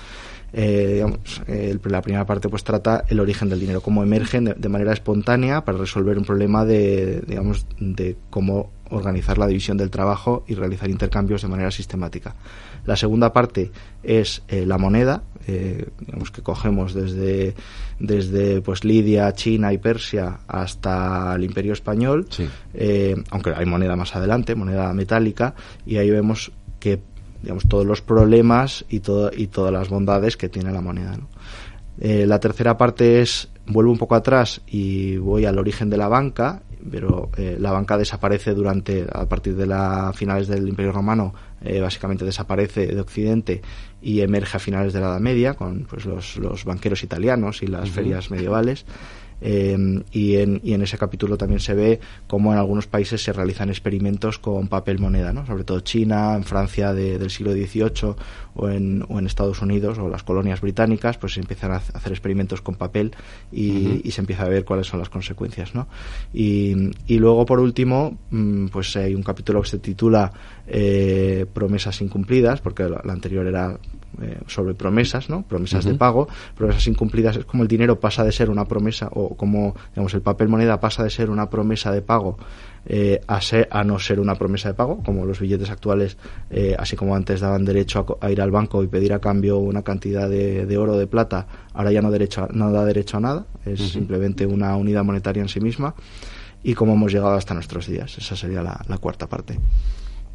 Eh, 0.55 0.91
digamos, 0.93 1.41
la 1.85 2.01
primera 2.03 2.27
parte 2.27 2.47
pues 2.47 2.63
trata 2.63 3.05
el 3.09 3.19
origen 3.19 3.49
del 3.49 3.59
dinero, 3.59 3.81
cómo 3.81 4.03
emergen 4.03 4.53
de, 4.55 4.69
manera 4.69 4.93
espontánea 4.93 5.65
para 5.65 5.79
resolver 5.79 6.15
un 6.15 6.25
problema 6.25 6.63
de, 6.63 7.23
digamos, 7.25 7.65
de 7.79 8.17
cómo 8.29 8.69
organizar 8.93 9.37
la 9.37 9.47
división 9.47 9.77
del 9.77 9.89
trabajo 9.89 10.43
y 10.47 10.55
realizar 10.55 10.89
intercambios 10.89 11.41
de 11.41 11.47
manera 11.47 11.71
sistemática. 11.71 12.35
La 12.85 12.95
segunda 12.95 13.33
parte 13.33 13.71
es 14.03 14.43
eh, 14.47 14.65
la 14.65 14.77
moneda, 14.77 15.23
eh, 15.47 15.89
digamos 15.99 16.31
que 16.31 16.41
cogemos 16.41 16.93
desde, 16.93 17.55
desde 17.99 18.61
pues 18.61 18.83
Lidia, 18.83 19.31
China 19.33 19.73
y 19.73 19.77
Persia 19.77 20.39
hasta 20.47 21.33
el 21.35 21.43
Imperio 21.43 21.73
Español, 21.73 22.27
eh, 22.73 23.15
aunque 23.31 23.53
hay 23.55 23.65
moneda 23.65 23.95
más 23.95 24.15
adelante, 24.15 24.55
moneda 24.55 24.93
metálica, 24.93 25.55
y 25.85 25.97
ahí 25.97 26.09
vemos 26.09 26.51
que 26.79 27.01
digamos 27.41 27.67
todos 27.67 27.85
los 27.85 28.01
problemas 28.01 28.85
y, 28.89 28.99
todo, 28.99 29.31
y 29.35 29.47
todas 29.47 29.73
las 29.73 29.89
bondades 29.89 30.37
que 30.37 30.49
tiene 30.49 30.71
la 30.71 30.81
moneda. 30.81 31.17
la 31.97 32.39
tercera 32.39 32.77
parte 32.77 33.21
es 33.21 33.49
vuelvo 33.67 33.91
un 33.91 33.97
poco 33.97 34.15
atrás 34.15 34.61
y 34.67 35.17
voy 35.17 35.45
al 35.45 35.57
origen 35.57 35.89
de 35.89 35.97
la 35.97 36.07
banca 36.07 36.63
pero 36.89 37.29
eh, 37.37 37.57
la 37.59 37.71
banca 37.71 37.97
desaparece 37.97 38.53
durante, 38.53 39.05
a 39.11 39.27
partir 39.27 39.55
de 39.55 39.65
las 39.65 40.15
finales 40.15 40.47
del 40.47 40.67
Imperio 40.67 40.91
Romano, 40.91 41.33
eh, 41.61 41.79
básicamente 41.79 42.25
desaparece 42.25 42.87
de 42.87 42.99
Occidente 42.99 43.61
y 44.01 44.21
emerge 44.21 44.57
a 44.57 44.59
finales 44.59 44.93
de 44.93 44.99
la 44.99 45.07
Edad 45.07 45.19
Media 45.19 45.53
con 45.53 45.85
pues, 45.85 46.05
los, 46.05 46.37
los 46.37 46.65
banqueros 46.65 47.03
italianos 47.03 47.63
y 47.63 47.67
las 47.67 47.89
ferias 47.89 48.31
medievales. 48.31 48.85
Eh, 49.45 49.77
y, 50.11 50.37
en, 50.37 50.61
y, 50.63 50.73
en, 50.73 50.81
ese 50.83 50.97
capítulo 50.97 51.37
también 51.37 51.59
se 51.59 51.73
ve 51.73 51.99
cómo 52.27 52.53
en 52.53 52.59
algunos 52.59 52.87
países 52.87 53.21
se 53.21 53.33
realizan 53.33 53.67
experimentos 53.67 54.39
con 54.39 54.69
papel 54.69 54.99
moneda, 54.99 55.33
¿no? 55.33 55.45
sobre 55.45 55.65
todo 55.65 55.81
China, 55.81 56.35
en 56.35 56.45
Francia 56.45 56.93
del 56.93 57.29
siglo 57.29 57.51
XVIII 57.51 58.15
o 58.55 58.69
en, 58.69 59.03
o 59.09 59.19
en 59.19 59.25
Estados 59.25 59.61
Unidos 59.61 59.99
o 59.99 60.07
las 60.07 60.23
colonias 60.23 60.61
británicas, 60.61 61.17
pues 61.17 61.33
se 61.33 61.41
empiezan 61.41 61.73
a 61.73 61.75
hacer 61.75 62.13
experimentos 62.13 62.61
con 62.61 62.75
papel 62.75 63.11
y, 63.51 64.09
se 64.13 64.21
empieza 64.21 64.43
a 64.43 64.47
ver 64.47 64.63
cuáles 64.63 64.87
son 64.87 64.99
las 64.99 65.09
consecuencias. 65.09 65.75
¿no? 65.75 65.87
Y, 66.33 66.91
y 67.07 67.17
luego, 67.17 67.45
por 67.45 67.59
último, 67.59 68.17
mm, 68.29 68.67
pues 68.67 68.95
hay 68.95 69.13
un 69.13 69.23
capítulo 69.23 69.61
que 69.61 69.69
se 69.69 69.79
titula 69.79 70.31
eh, 70.67 71.45
Promesas 71.51 71.99
incumplidas, 72.01 72.61
porque 72.61 72.83
la 72.83 73.11
anterior 73.11 73.45
era 73.45 73.77
eh, 74.21 74.37
sobre 74.45 74.75
promesas, 74.75 75.27
¿no? 75.27 75.41
Promesas 75.41 75.85
de 75.85 75.95
pago, 75.95 76.27
promesas 76.55 76.85
incumplidas, 76.85 77.35
es 77.35 77.45
como 77.45 77.63
el 77.63 77.67
dinero 77.67 77.99
pasa 77.99 78.23
de 78.23 78.31
ser 78.31 78.51
una 78.51 78.65
promesa 78.65 79.09
o 79.11 79.32
como, 79.35 79.75
digamos, 79.89 80.13
el 80.13 80.21
papel 80.21 80.49
moneda 80.49 80.79
pasa 80.79 81.03
de 81.03 81.09
ser 81.09 81.29
una 81.29 81.49
promesa 81.49 81.91
de 81.91 82.01
pago 82.01 82.37
eh, 82.85 83.21
a, 83.27 83.39
ser, 83.39 83.69
a 83.71 83.83
no 83.83 83.97
ser 83.97 84.19
una 84.19 84.35
promesa 84.35 84.67
de 84.69 84.73
pago, 84.73 85.01
como 85.03 85.25
los 85.25 85.39
billetes 85.39 85.69
actuales, 85.69 86.17
eh, 86.49 86.75
así 86.77 86.97
como 86.97 87.15
antes 87.15 87.39
daban 87.39 87.63
derecho 87.63 88.17
a, 88.19 88.29
ir 88.29 88.41
al 88.41 88.51
banco 88.51 88.83
y 88.83 88.87
pedir 88.87 89.13
a 89.13 89.19
cambio 89.19 89.57
una 89.57 89.83
cantidad 89.83 90.29
de, 90.29 90.77
oro 90.77 90.93
o 90.93 90.97
de 90.97 91.07
plata, 91.07 91.47
ahora 91.73 91.91
ya 91.91 92.01
no, 92.01 92.11
derecho 92.11 92.47
no 92.51 92.71
da 92.71 92.83
derecho 92.83 93.17
a 93.17 93.19
nada, 93.21 93.45
es 93.65 93.79
simplemente 93.91 94.45
una 94.45 94.75
unidad 94.75 95.03
monetaria 95.03 95.41
en 95.41 95.49
sí 95.49 95.61
misma 95.61 95.95
y 96.61 96.73
cómo 96.73 96.93
hemos 96.93 97.13
llegado 97.13 97.35
hasta 97.35 97.53
nuestros 97.53 97.87
días. 97.87 98.17
Esa 98.17 98.35
sería 98.35 98.61
la 98.61 98.97
cuarta 98.97 99.27
parte. 99.27 99.57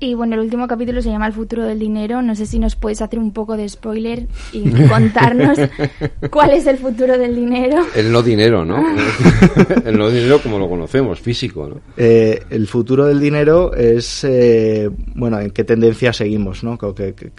Y 0.00 0.14
bueno, 0.14 0.34
el 0.34 0.42
último 0.42 0.68
capítulo 0.68 1.02
se 1.02 1.10
llama 1.10 1.26
El 1.26 1.32
futuro 1.32 1.64
del 1.64 1.80
dinero. 1.80 2.22
No 2.22 2.36
sé 2.36 2.46
si 2.46 2.60
nos 2.60 2.76
puedes 2.76 3.02
hacer 3.02 3.18
un 3.18 3.32
poco 3.32 3.56
de 3.56 3.68
spoiler 3.68 4.28
y 4.52 4.70
contarnos 4.88 5.58
cuál 6.30 6.50
es 6.50 6.66
el 6.66 6.78
futuro 6.78 7.18
del 7.18 7.34
dinero. 7.34 7.84
El 7.96 8.12
no 8.12 8.22
dinero, 8.22 8.64
¿no? 8.64 8.84
el 9.84 9.98
no 9.98 10.08
dinero 10.08 10.40
como 10.40 10.60
lo 10.60 10.68
conocemos, 10.68 11.18
físico, 11.18 11.68
¿no? 11.68 11.80
Eh, 11.96 12.40
el 12.50 12.68
futuro 12.68 13.06
del 13.06 13.18
dinero 13.18 13.74
es, 13.74 14.22
eh, 14.22 14.88
bueno, 15.16 15.40
en 15.40 15.50
qué 15.50 15.64
tendencia 15.64 16.12
seguimos, 16.12 16.62
¿no? 16.62 16.78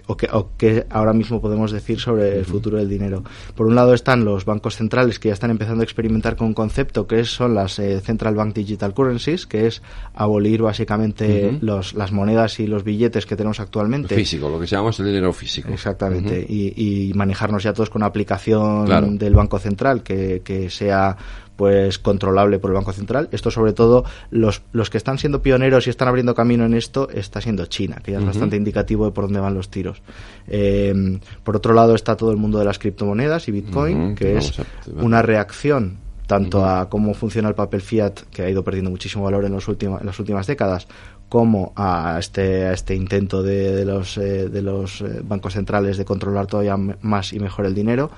O 0.08 0.50
qué 0.58 0.86
ahora 0.90 1.14
mismo 1.14 1.40
podemos 1.40 1.72
decir 1.72 2.00
sobre 2.00 2.40
el 2.40 2.46
futuro 2.46 2.78
del 2.78 2.90
dinero. 2.90 3.24
Por 3.56 3.68
un 3.68 3.76
lado 3.76 3.94
están 3.94 4.26
los 4.26 4.44
bancos 4.44 4.76
centrales 4.76 5.18
que 5.18 5.30
ya 5.30 5.34
están 5.34 5.52
empezando 5.52 5.82
a 5.82 5.86
experimentar 5.86 6.36
con 6.36 6.48
un 6.48 6.54
concepto 6.54 7.08
que 7.08 7.24
son 7.24 7.56
las 7.56 7.80
eh, 7.80 8.02
Central 8.02 8.36
Bank 8.36 8.54
Digital 8.54 8.94
Currencies, 8.94 9.46
que 9.46 9.68
es 9.68 9.82
abolir 10.14 10.62
básicamente 10.62 11.58
los, 11.62 11.94
las 11.94 12.12
monedas 12.12 12.49
y 12.60 12.68
los 12.68 12.84
billetes 12.84 13.26
que 13.26 13.36
tenemos 13.36 13.60
actualmente. 13.60 14.16
Físico, 14.16 14.50
lo 14.50 14.60
que 14.60 14.66
llamamos 14.66 15.00
el 15.00 15.08
dinero 15.08 15.34
físico. 15.34 15.70
Exactamente. 15.72 16.46
y, 16.48 17.12
manejarnos 17.16 17.64
ya 17.64 17.74
todos 17.74 17.90
con 17.90 18.00
una 18.00 18.08
aplicación 18.08 19.18
del 19.18 19.34
Banco 19.34 19.60
Central 19.60 20.04
que, 20.04 20.42
que 20.44 20.70
sea 20.70 21.18
pues 21.60 22.00
controlable 22.00 22.58
por 22.58 22.70
el 22.72 22.76
Banco 22.76 22.94
Central. 22.94 23.28
Esto 23.34 23.52
sobre 23.52 23.74
todo 23.74 24.06
los, 24.32 24.62
los 24.72 24.90
que 24.90 24.98
están 24.98 25.18
siendo 25.18 25.42
pioneros 25.42 25.88
y 25.88 25.90
están 25.90 26.08
abriendo 26.08 26.34
camino 26.34 26.64
en 26.64 26.74
esto 26.74 27.10
está 27.10 27.42
siendo 27.42 27.66
China, 27.66 27.98
que 28.02 28.14
ya 28.14 28.20
es 28.20 28.26
bastante 28.26 28.56
indicativo 28.56 29.04
de 29.04 29.12
por 29.12 29.26
dónde 29.26 29.42
van 29.42 29.56
los 29.56 29.70
tiros. 29.70 30.02
Eh, 30.48 31.20
por 31.44 31.58
otro 31.58 31.74
lado 31.74 31.96
está 31.96 32.16
todo 32.16 32.32
el 32.32 32.38
mundo 32.38 32.60
de 32.60 32.64
las 32.66 32.80
criptomonedas 32.80 33.50
y 33.50 33.52
Bitcoin, 33.52 34.16
que 34.16 34.38
es 34.38 34.54
una 35.02 35.22
reacción 35.22 35.98
tanto 36.30 36.64
a 36.64 36.90
cómo 36.90 37.16
funciona 37.16 37.50
el 37.50 37.56
papel 37.56 37.82
fiat, 37.82 38.20
que 38.32 38.44
ha 38.44 38.50
ido 38.52 38.64
perdiendo 38.64 38.92
muchísimo 38.92 39.24
valor 39.24 39.46
en, 39.46 39.52
los 39.52 39.68
últimos, 39.68 40.00
en 40.00 40.06
las 40.06 40.20
últimas 40.20 40.46
décadas, 40.46 40.88
como 41.28 41.74
a 41.76 42.18
este, 42.20 42.68
a 42.68 42.74
este 42.74 42.94
intento 42.94 43.42
de, 43.42 43.76
de 43.76 43.84
los, 43.84 44.16
eh, 44.20 44.48
de 44.48 44.62
los 44.62 45.02
eh, 45.02 45.22
bancos 45.24 45.54
centrales 45.54 45.98
de 45.98 46.06
controlar 46.06 46.46
todavía 46.46 46.78
más 46.78 47.34
y 47.34 47.40
mejor 47.40 47.66
el 47.66 47.74
dinero 47.74 48.12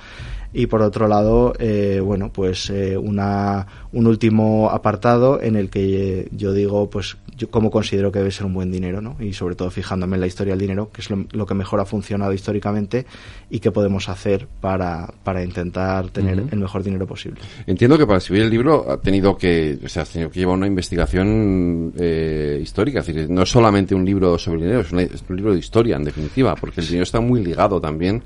y 0.54 0.68
por 0.68 0.82
otro 0.82 1.08
lado, 1.08 1.54
eh, 1.60 2.02
bueno, 2.04 2.32
pues 2.34 2.70
eh, 2.70 2.98
una, 2.98 3.66
un 3.94 4.06
último 4.06 4.70
apartado 4.70 5.42
en 5.42 5.56
el 5.56 5.70
que 5.70 6.28
yo 6.32 6.52
digo, 6.52 6.90
pues, 6.90 7.16
yo 7.38 7.50
cómo 7.50 7.72
considero 7.72 8.12
que 8.12 8.20
debe 8.20 8.32
ser 8.32 8.46
un 8.46 8.54
buen 8.54 8.70
dinero, 8.70 9.02
¿no? 9.02 9.16
Y 9.20 9.32
sobre 9.32 9.56
todo 9.56 9.72
fijándome 9.72 10.18
en 10.18 10.22
la 10.22 10.28
historia 10.28 10.52
del 10.52 10.60
dinero, 10.60 10.92
que 10.92 11.02
es 11.02 11.10
lo, 11.10 11.46
que 11.46 11.54
mejor 11.54 11.80
ha 11.80 11.86
funcionado 11.86 12.34
históricamente 12.34 13.06
y 13.50 13.60
qué 13.60 13.72
podemos 13.72 14.10
hacer 14.10 14.48
para, 14.60 15.08
para 15.24 15.42
intentar 15.42 16.10
tener 16.10 16.44
el 16.52 16.60
mejor 16.60 16.84
dinero 16.84 17.08
posible. 17.08 17.40
Entiendo 17.66 17.98
que 17.98 18.06
para 18.06 18.18
escribir 18.18 18.44
el 18.44 18.50
libro 18.50 18.92
ha 18.92 18.98
tenido 18.98 19.38
que, 19.38 19.80
o 19.84 19.88
sea, 19.88 20.04
has 20.04 20.10
tenido 20.10 20.30
que 20.30 20.40
llevar 20.40 20.58
una 20.58 20.68
investigación 20.68 21.94
eh, 21.98 22.60
histórica, 22.62 23.00
es 23.00 23.08
decir, 23.08 23.30
no 23.30 23.44
es 23.44 23.50
solamente 23.50 23.96
un 23.96 24.04
libro 24.04 24.38
sobre 24.38 24.64
dinero, 24.64 24.82
es, 24.82 24.92
es 24.92 25.24
un 25.30 25.36
libro 25.38 25.54
de 25.54 25.60
historia, 25.60 25.96
en 25.96 26.04
definitiva, 26.04 26.56
porque 26.56 26.82
el 26.82 26.88
dinero 26.88 27.04
está 27.04 27.22
muy 27.22 27.42
ligado 27.42 27.80
también 27.80 28.22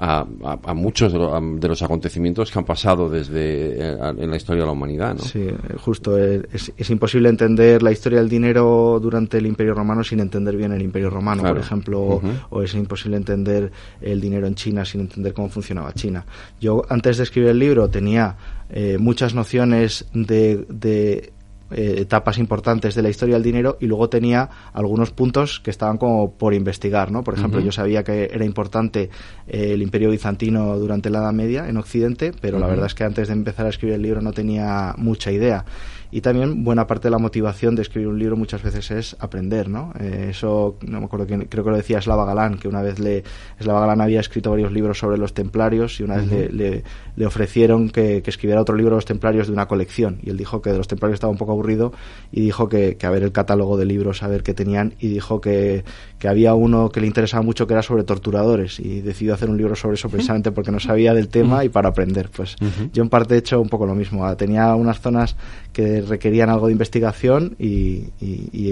a, 0.00 0.74
muchos 0.74 1.12
de, 1.12 1.68
los 1.68 1.82
acontecimientos 1.82 2.50
que 2.50 2.58
han 2.58 2.64
pasado 2.64 3.10
desde 3.10 3.92
eh, 3.92 3.98
en 4.18 4.30
la 4.30 4.36
historia 4.36 4.62
de 4.62 4.66
la 4.66 4.72
humanidad. 4.72 5.14
¿no? 5.14 5.22
Sí, 5.22 5.46
justo. 5.78 6.18
Eh, 6.18 6.42
es, 6.52 6.90
imposible 6.90 7.28
entender 7.28 7.82
la 7.82 7.92
historia 7.92 8.18
del 8.18 8.28
dinero 8.28 8.98
durante 9.00 9.38
el 9.38 9.46
Imperio 9.46 9.74
Romano 9.74 10.02
sin 10.02 10.20
entender 10.20 10.56
bien 10.56 10.72
el 10.72 10.80
Imperio 10.80 11.10
Romano, 11.10 11.42
por 11.42 11.58
ejemplo, 11.58 12.20
o 12.48 12.62
es 12.62 12.74
imposible 12.74 13.18
entender 13.18 13.70
el 14.00 14.20
dinero 14.20 14.46
en 14.46 14.54
China 14.54 14.84
sin 14.84 15.02
entender 15.02 15.34
cómo 15.34 15.50
funcionaba 15.50 15.92
China. 15.92 16.24
Yo 16.60 16.82
antes 16.88 17.18
de 17.18 17.24
escribir 17.24 17.50
el 17.50 17.58
libro 17.58 17.88
tenía 17.88 18.36
eh, 18.70 18.96
muchas 18.98 19.34
nociones 19.34 20.06
de 20.14 21.32
eh, 21.70 21.96
etapas 21.98 22.38
importantes 22.38 22.94
de 22.94 23.02
la 23.02 23.10
historia 23.10 23.36
del 23.36 23.42
dinero 23.42 23.76
y 23.80 23.86
luego 23.86 24.08
tenía 24.08 24.48
algunos 24.72 25.10
puntos 25.10 25.60
que 25.60 25.70
estaban 25.70 25.98
como 25.98 26.32
por 26.32 26.54
investigar, 26.54 27.10
¿no? 27.10 27.22
Por 27.22 27.34
ejemplo, 27.34 27.60
yo 27.60 27.72
sabía 27.72 28.02
que 28.02 28.30
era 28.32 28.44
importante 28.44 29.10
eh, 29.46 29.72
el 29.72 29.82
Imperio 29.82 30.10
bizantino 30.10 30.78
durante 30.78 31.10
la 31.10 31.20
Edad 31.20 31.32
Media 31.32 31.68
en 31.68 31.76
Occidente, 31.76 32.32
pero 32.40 32.58
la 32.58 32.66
verdad 32.66 32.86
es 32.86 32.94
que 32.94 33.04
antes 33.04 33.28
de 33.28 33.34
empezar 33.34 33.66
a 33.66 33.68
escribir 33.68 33.94
el 33.94 34.02
libro 34.02 34.20
no 34.20 34.32
tenía 34.32 34.94
mucha 34.96 35.30
idea 35.30 35.64
y 36.10 36.20
también 36.20 36.64
buena 36.64 36.86
parte 36.86 37.08
de 37.08 37.12
la 37.12 37.18
motivación 37.18 37.74
de 37.74 37.82
escribir 37.82 38.08
un 38.08 38.18
libro 38.18 38.36
muchas 38.36 38.62
veces 38.62 38.90
es 38.90 39.16
aprender, 39.18 39.68
¿no? 39.68 39.92
Eh, 40.00 40.28
eso, 40.30 40.76
no 40.82 41.00
me 41.00 41.06
acuerdo, 41.06 41.26
quién, 41.26 41.42
creo 41.46 41.64
que 41.64 41.70
lo 41.70 41.76
decía 41.76 42.00
Slava 42.00 42.24
Galán, 42.24 42.58
que 42.58 42.68
una 42.68 42.82
vez 42.82 42.98
le, 42.98 43.24
Slava 43.60 43.80
Galán 43.80 44.00
había 44.00 44.20
escrito 44.20 44.50
varios 44.50 44.72
libros 44.72 44.98
sobre 44.98 45.18
los 45.18 45.34
templarios 45.34 46.00
y 46.00 46.02
una 46.02 46.16
vez 46.16 46.52
le, 46.52 46.82
le, 47.16 47.26
ofrecieron 47.26 47.90
que, 47.90 48.22
que, 48.22 48.30
escribiera 48.30 48.60
otro 48.60 48.74
libro 48.74 48.94
de 48.94 48.98
los 48.98 49.04
templarios 49.04 49.46
de 49.46 49.52
una 49.52 49.66
colección 49.66 50.18
y 50.22 50.30
él 50.30 50.36
dijo 50.36 50.62
que 50.62 50.70
de 50.70 50.78
los 50.78 50.88
templarios 50.88 51.14
estaba 51.14 51.30
un 51.30 51.38
poco 51.38 51.52
aburrido 51.52 51.92
y 52.32 52.40
dijo 52.40 52.68
que, 52.68 52.96
que 52.96 53.06
a 53.06 53.10
ver 53.10 53.22
el 53.22 53.32
catálogo 53.32 53.76
de 53.76 53.84
libros, 53.84 54.22
a 54.22 54.28
ver 54.28 54.42
qué 54.42 54.54
tenían 54.54 54.94
y 54.98 55.08
dijo 55.08 55.40
que, 55.40 55.84
que 56.18 56.28
había 56.28 56.54
uno 56.54 56.90
que 56.90 57.00
le 57.00 57.06
interesaba 57.06 57.42
mucho 57.42 57.66
que 57.66 57.74
era 57.74 57.82
sobre 57.82 58.04
torturadores 58.04 58.80
y 58.80 59.00
decidió 59.00 59.34
hacer 59.34 59.48
un 59.48 59.56
libro 59.56 59.74
sobre 59.74 59.94
eso 59.94 60.08
precisamente 60.08 60.52
porque 60.52 60.70
no 60.70 60.80
sabía 60.80 61.14
del 61.14 61.28
tema 61.28 61.64
y 61.64 61.68
para 61.68 61.88
aprender. 61.88 62.30
Pues 62.30 62.56
yo 62.92 63.02
en 63.02 63.08
parte 63.08 63.34
he 63.34 63.38
hecho 63.38 63.60
un 63.60 63.68
poco 63.68 63.86
lo 63.86 63.94
mismo. 63.94 64.26
Ah, 64.26 64.36
tenía 64.36 64.74
unas 64.74 65.00
zonas 65.00 65.36
que 65.72 65.99
requerían 66.08 66.50
algo 66.50 66.66
de 66.66 66.72
investigación 66.72 67.56
y, 67.58 68.04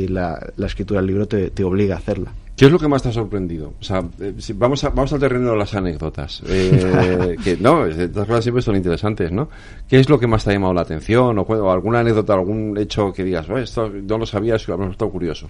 la, 0.09 0.53
escritura 0.59 1.01
del 1.01 1.09
libro 1.09 1.29
te, 1.29 1.51
te 1.51 1.65
obliga 1.65 1.95
a 1.95 1.99
hacerla. 1.99 2.33
¿Qué 2.59 2.65
es 2.67 2.73
lo 2.73 2.79
que 2.81 2.89
más 2.89 3.01
te 3.05 3.11
ha 3.11 3.13
sorprendido? 3.13 3.75
O 3.81 3.85
sea, 3.85 4.03
eh, 4.19 4.35
vamos, 4.57 4.83
a, 4.83 4.89
vamos 4.89 5.13
al 5.13 5.21
terreno 5.21 5.53
de 5.53 5.57
las 5.57 5.75
anécdotas. 5.75 6.43
Eh, 6.49 7.37
que 7.45 7.57
no, 7.57 7.87
estas 7.87 8.27
cosas 8.27 8.43
siempre 8.43 8.63
son 8.63 8.75
interesantes, 8.75 9.31
¿no? 9.31 9.49
¿Qué 9.89 10.01
es 10.01 10.09
lo 10.09 10.19
que 10.19 10.27
más 10.27 10.43
te 10.43 10.51
ha 10.51 10.55
llamado 10.55 10.75
la 10.75 10.81
atención? 10.81 11.39
¿O, 11.39 11.71
alguna 11.71 12.01
anécdota, 12.01 12.35
algún 12.35 12.77
hecho 12.77 13.13
que 13.13 13.23
digas, 13.23 13.49
oh, 13.49 13.59
esto 13.59 13.89
no 13.89 14.19
lo 14.19 14.27
sabías 14.27 14.67
y 14.67 14.73
me 14.73 14.91
estado 14.91 15.09
curioso? 15.09 15.47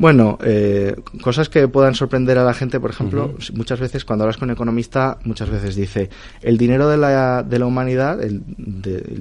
Bueno, 0.00 0.36
eh, 0.42 0.96
cosas 1.22 1.48
que 1.48 1.68
puedan 1.68 1.94
sorprender 1.94 2.38
a 2.38 2.44
la 2.44 2.54
gente, 2.54 2.80
por 2.80 2.90
ejemplo, 2.90 3.34
muchas 3.54 3.78
veces 3.78 4.04
cuando 4.04 4.24
hablas 4.24 4.36
con 4.36 4.48
un 4.48 4.54
economista, 4.54 5.18
muchas 5.22 5.50
veces 5.50 5.76
dice, 5.76 6.10
el 6.42 6.58
dinero 6.58 6.88
de 6.88 6.96
la, 6.96 7.44
de 7.44 7.58
la 7.60 7.66
humanidad, 7.66 8.20
el, 8.20 8.42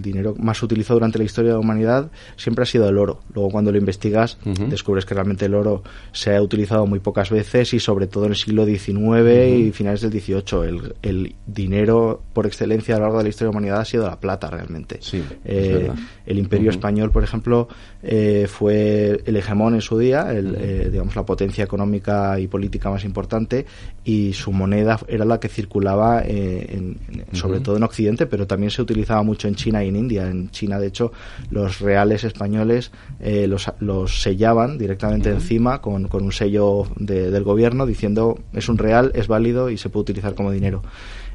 dinero 0.02 0.34
más 0.39 0.63
utilizado 0.63 0.95
durante 0.95 1.19
la 1.19 1.26
historia 1.26 1.52
de 1.52 1.58
la 1.58 1.62
humanidad, 1.62 2.10
siempre 2.36 2.63
ha 2.63 2.65
sido 2.65 2.89
el 2.89 2.97
oro. 2.97 3.19
Luego 3.36 3.52
cuando 3.52 3.71
lo 3.71 3.78
investigas, 3.78 4.39
descubres 4.43 5.06
que 5.06 5.13
realmente 5.13 5.45
el 5.45 5.54
oro 5.54 5.84
se 6.12 6.36
ha 6.36 6.41
utilizado 6.41 6.88
muy 6.88 7.00
pocas 7.00 7.27
veces 7.30 7.74
y 7.74 7.80
sobre 7.80 8.08
todo 8.08 8.26
en 8.26 8.32
el 8.32 8.36
siglo 8.36 8.66
XIX 8.66 9.58
y 9.58 9.72
finales 9.72 10.02
del 10.02 10.12
XVIII. 10.12 10.68
El, 10.68 10.96
el, 11.02 11.36
dinero 11.48 12.22
por 12.34 12.46
excelencia 12.46 12.96
a 12.96 13.00
lo 13.00 13.06
largo 13.06 13.18
de 13.20 13.24
la 13.24 13.30
historia 13.30 13.48
de 13.48 13.54
la 13.54 13.58
humanidad 13.58 13.80
ha 13.82 13.86
sido 13.86 14.06
la 14.06 14.20
plata 14.20 14.50
realmente. 14.50 15.00
Eh, 15.46 15.90
el 16.26 16.38
imperio 16.38 16.70
español, 16.70 17.10
por 17.10 17.24
ejemplo, 17.24 17.68
eh, 18.04 18.48
fue 18.48 19.22
el 19.26 19.36
hegemón 19.36 19.74
en 19.74 19.82
su 19.82 19.98
día, 19.98 20.32
el, 20.34 20.56
eh, 20.56 20.90
digamos 20.92 21.16
la 21.16 21.26
potencia 21.26 21.63
económica 21.63 22.40
y 22.40 22.48
política 22.48 22.90
más 22.90 23.06
importante 23.06 23.66
y 24.04 24.34
su 24.34 24.52
moneda 24.52 25.00
era 25.08 25.26
la 25.26 25.40
que 25.40 25.48
circulaba 25.48 26.22
en, 26.24 26.98
sobre 27.32 27.60
todo 27.60 27.78
en 27.78 27.84
Occidente, 27.84 28.26
pero 28.26 28.46
también 28.46 28.72
se 28.72 28.82
utilizaba 28.82 29.24
mucho 29.24 29.48
en 29.48 29.56
China 29.56 29.84
y 29.84 29.88
en 29.88 29.96
India. 29.96 30.30
En 30.30 30.50
China, 30.52 30.80
de 30.80 30.88
hecho, 30.88 31.12
los 31.50 31.80
reales 31.80 32.24
españoles 32.24 32.92
los, 33.20 33.72
los, 33.80 34.22
sellaban 34.22 34.78
directamente 34.78 35.30
encima 35.30 35.82
con, 35.82 36.08
con 36.08 36.24
un 36.24 36.32
sello 36.32 36.86
de 36.98 37.17
del 37.20 37.44
gobierno 37.44 37.86
diciendo 37.86 38.38
es 38.54 38.70
un 38.70 38.78
real, 38.78 39.12
es 39.16 39.28
válido 39.28 39.70
y 39.70 39.78
se 39.78 39.90
puede 39.90 40.02
utilizar 40.02 40.36
como 40.36 40.52
dinero. 40.52 40.82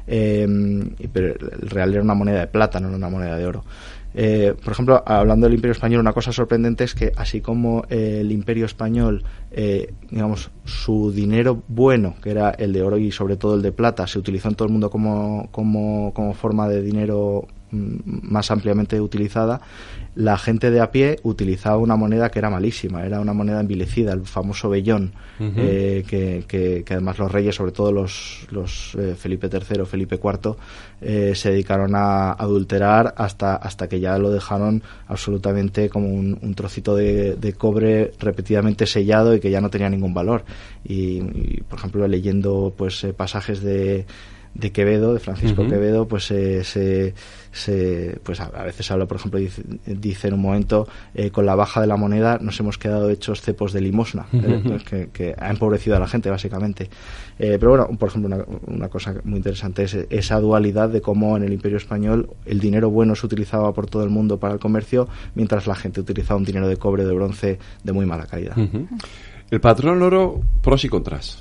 Eh, 0.05 0.45
pero 1.11 1.27
el 1.27 1.69
real 1.69 1.93
era 1.93 2.03
una 2.03 2.13
moneda 2.13 2.41
de 2.41 2.47
plata, 2.47 2.79
no 2.79 2.87
era 2.87 2.97
una 2.97 3.09
moneda 3.09 3.37
de 3.37 3.45
oro. 3.45 3.63
Eh, 4.15 4.53
por 4.63 4.73
ejemplo, 4.73 5.01
hablando 5.05 5.47
del 5.47 5.55
Imperio 5.55 5.71
Español, 5.71 6.01
una 6.01 6.13
cosa 6.13 6.31
sorprendente 6.31 6.83
es 6.83 6.93
que 6.93 7.11
así 7.15 7.41
como 7.41 7.83
eh, 7.89 8.19
el 8.21 8.31
Imperio 8.31 8.65
Español, 8.65 9.23
digamos, 10.09 10.51
su 10.65 11.11
dinero 11.11 11.63
bueno, 11.67 12.15
que 12.21 12.31
era 12.31 12.51
el 12.51 12.73
de 12.73 12.81
oro 12.81 12.97
y 12.97 13.11
sobre 13.11 13.37
todo 13.37 13.55
el 13.55 13.61
de 13.61 13.71
plata, 13.71 14.05
se 14.07 14.19
utilizó 14.19 14.49
en 14.49 14.55
todo 14.55 14.67
el 14.67 14.71
mundo 14.71 14.89
como, 14.89 15.49
como, 15.51 16.13
como 16.13 16.33
forma 16.33 16.67
de 16.67 16.81
dinero 16.81 17.47
mm, 17.71 17.97
más 18.05 18.51
ampliamente 18.51 18.99
utilizada, 18.99 19.61
la 20.15 20.37
gente 20.37 20.69
de 20.69 20.79
a 20.79 20.91
pie 20.91 21.19
utilizaba 21.23 21.77
una 21.77 21.95
moneda 21.95 22.29
que 22.29 22.39
era 22.39 22.49
malísima, 22.49 23.03
era 23.03 23.19
una 23.19 23.33
moneda 23.33 23.59
envilecida, 23.59 24.13
el 24.13 24.25
famoso 24.25 24.69
vellón, 24.69 25.13
eh, 25.39 26.03
que, 26.07 26.43
que, 26.47 26.93
además 26.93 27.17
los 27.17 27.31
reyes, 27.31 27.55
sobre 27.55 27.71
todo 27.71 27.91
los, 27.91 28.45
los 28.51 28.95
eh, 28.95 29.15
Felipe 29.17 29.49
III, 29.51 29.85
Felipe 29.85 30.19
IV, 30.23 30.55
eh, 31.01 31.33
se 31.35 31.51
dedicaron 31.51 31.95
a 31.95 32.33
adulterar 32.33 33.13
hasta, 33.17 33.55
hasta 33.55 33.89
que 33.89 33.99
ya 33.99 34.17
lo 34.17 34.29
dejaron 34.29 34.83
absolutamente 35.07 35.89
como 35.89 36.09
un, 36.09 36.53
trocito 36.53 36.95
de, 36.95 37.55
cobre 37.57 38.11
repetidamente 38.19 38.85
sellado 38.85 39.35
y 39.35 39.39
que 39.39 39.49
ya 39.49 39.61
no 39.61 39.69
tenía 39.69 39.89
ningún 39.89 40.13
valor. 40.13 40.43
Y, 40.83 41.61
por 41.63 41.79
ejemplo, 41.79 42.07
leyendo 42.07 42.73
pues 42.77 43.05
pasajes 43.17 43.61
de 43.61 44.05
de 44.53 44.71
Quevedo, 44.71 45.13
de 45.13 45.19
Francisco 45.19 45.67
Quevedo, 45.67 46.07
pues 46.07 46.25
se, 46.25 46.63
se, 46.63 48.19
pues 48.23 48.39
a, 48.39 48.49
veces 48.63 48.89
habla, 48.91 49.05
por 49.05 49.17
ejemplo, 49.17 49.39
dice, 49.39 50.27
en 50.27 50.33
un 50.33 50.41
momento, 50.41 50.87
eh, 51.15 51.31
con 51.31 51.45
la 51.45 51.55
baja 51.55 51.81
de 51.81 51.87
la 51.87 51.97
moneda 51.97 52.37
nos 52.39 52.59
hemos 52.59 52.77
quedado 52.77 53.09
hechos 53.09 53.41
cepos 53.41 53.73
de 53.73 53.81
limosna, 53.81 54.27
eh, 54.33 55.09
que, 55.11 55.35
ha 55.37 55.49
empobrecido 55.49 55.95
a 55.95 55.99
la 55.99 56.07
gente, 56.07 56.29
básicamente. 56.29 56.89
Eh, 57.39 57.57
pero 57.59 57.71
bueno, 57.71 57.87
por 57.97 58.09
ejemplo, 58.09 58.35
una, 58.35 58.45
una, 58.67 58.89
cosa 58.89 59.15
muy 59.23 59.37
interesante 59.37 59.83
es 59.83 59.97
esa 60.09 60.39
dualidad 60.39 60.89
de 60.89 61.01
cómo 61.01 61.35
en 61.35 61.43
el 61.43 61.53
Imperio 61.53 61.77
Español 61.77 62.29
el 62.45 62.59
dinero 62.59 62.91
bueno 62.91 63.15
se 63.15 63.25
utilizaba 63.25 63.73
por 63.73 63.87
todo 63.87 64.03
el 64.03 64.09
mundo 64.09 64.39
para 64.39 64.53
el 64.53 64.59
comercio, 64.59 65.07
mientras 65.33 65.65
la 65.65 65.75
gente 65.75 65.99
utilizaba 65.99 66.37
un 66.37 66.45
dinero 66.45 66.67
de 66.67 66.77
cobre 66.77 67.03
o 67.03 67.07
de 67.07 67.13
bronce 67.13 67.59
de 67.83 67.91
muy 67.91 68.05
mala 68.05 68.27
calidad. 68.27 68.55
El 69.49 69.61
patrón 69.61 70.01
oro, 70.01 70.41
pros 70.61 70.83
y 70.85 70.89
contras. 70.89 71.39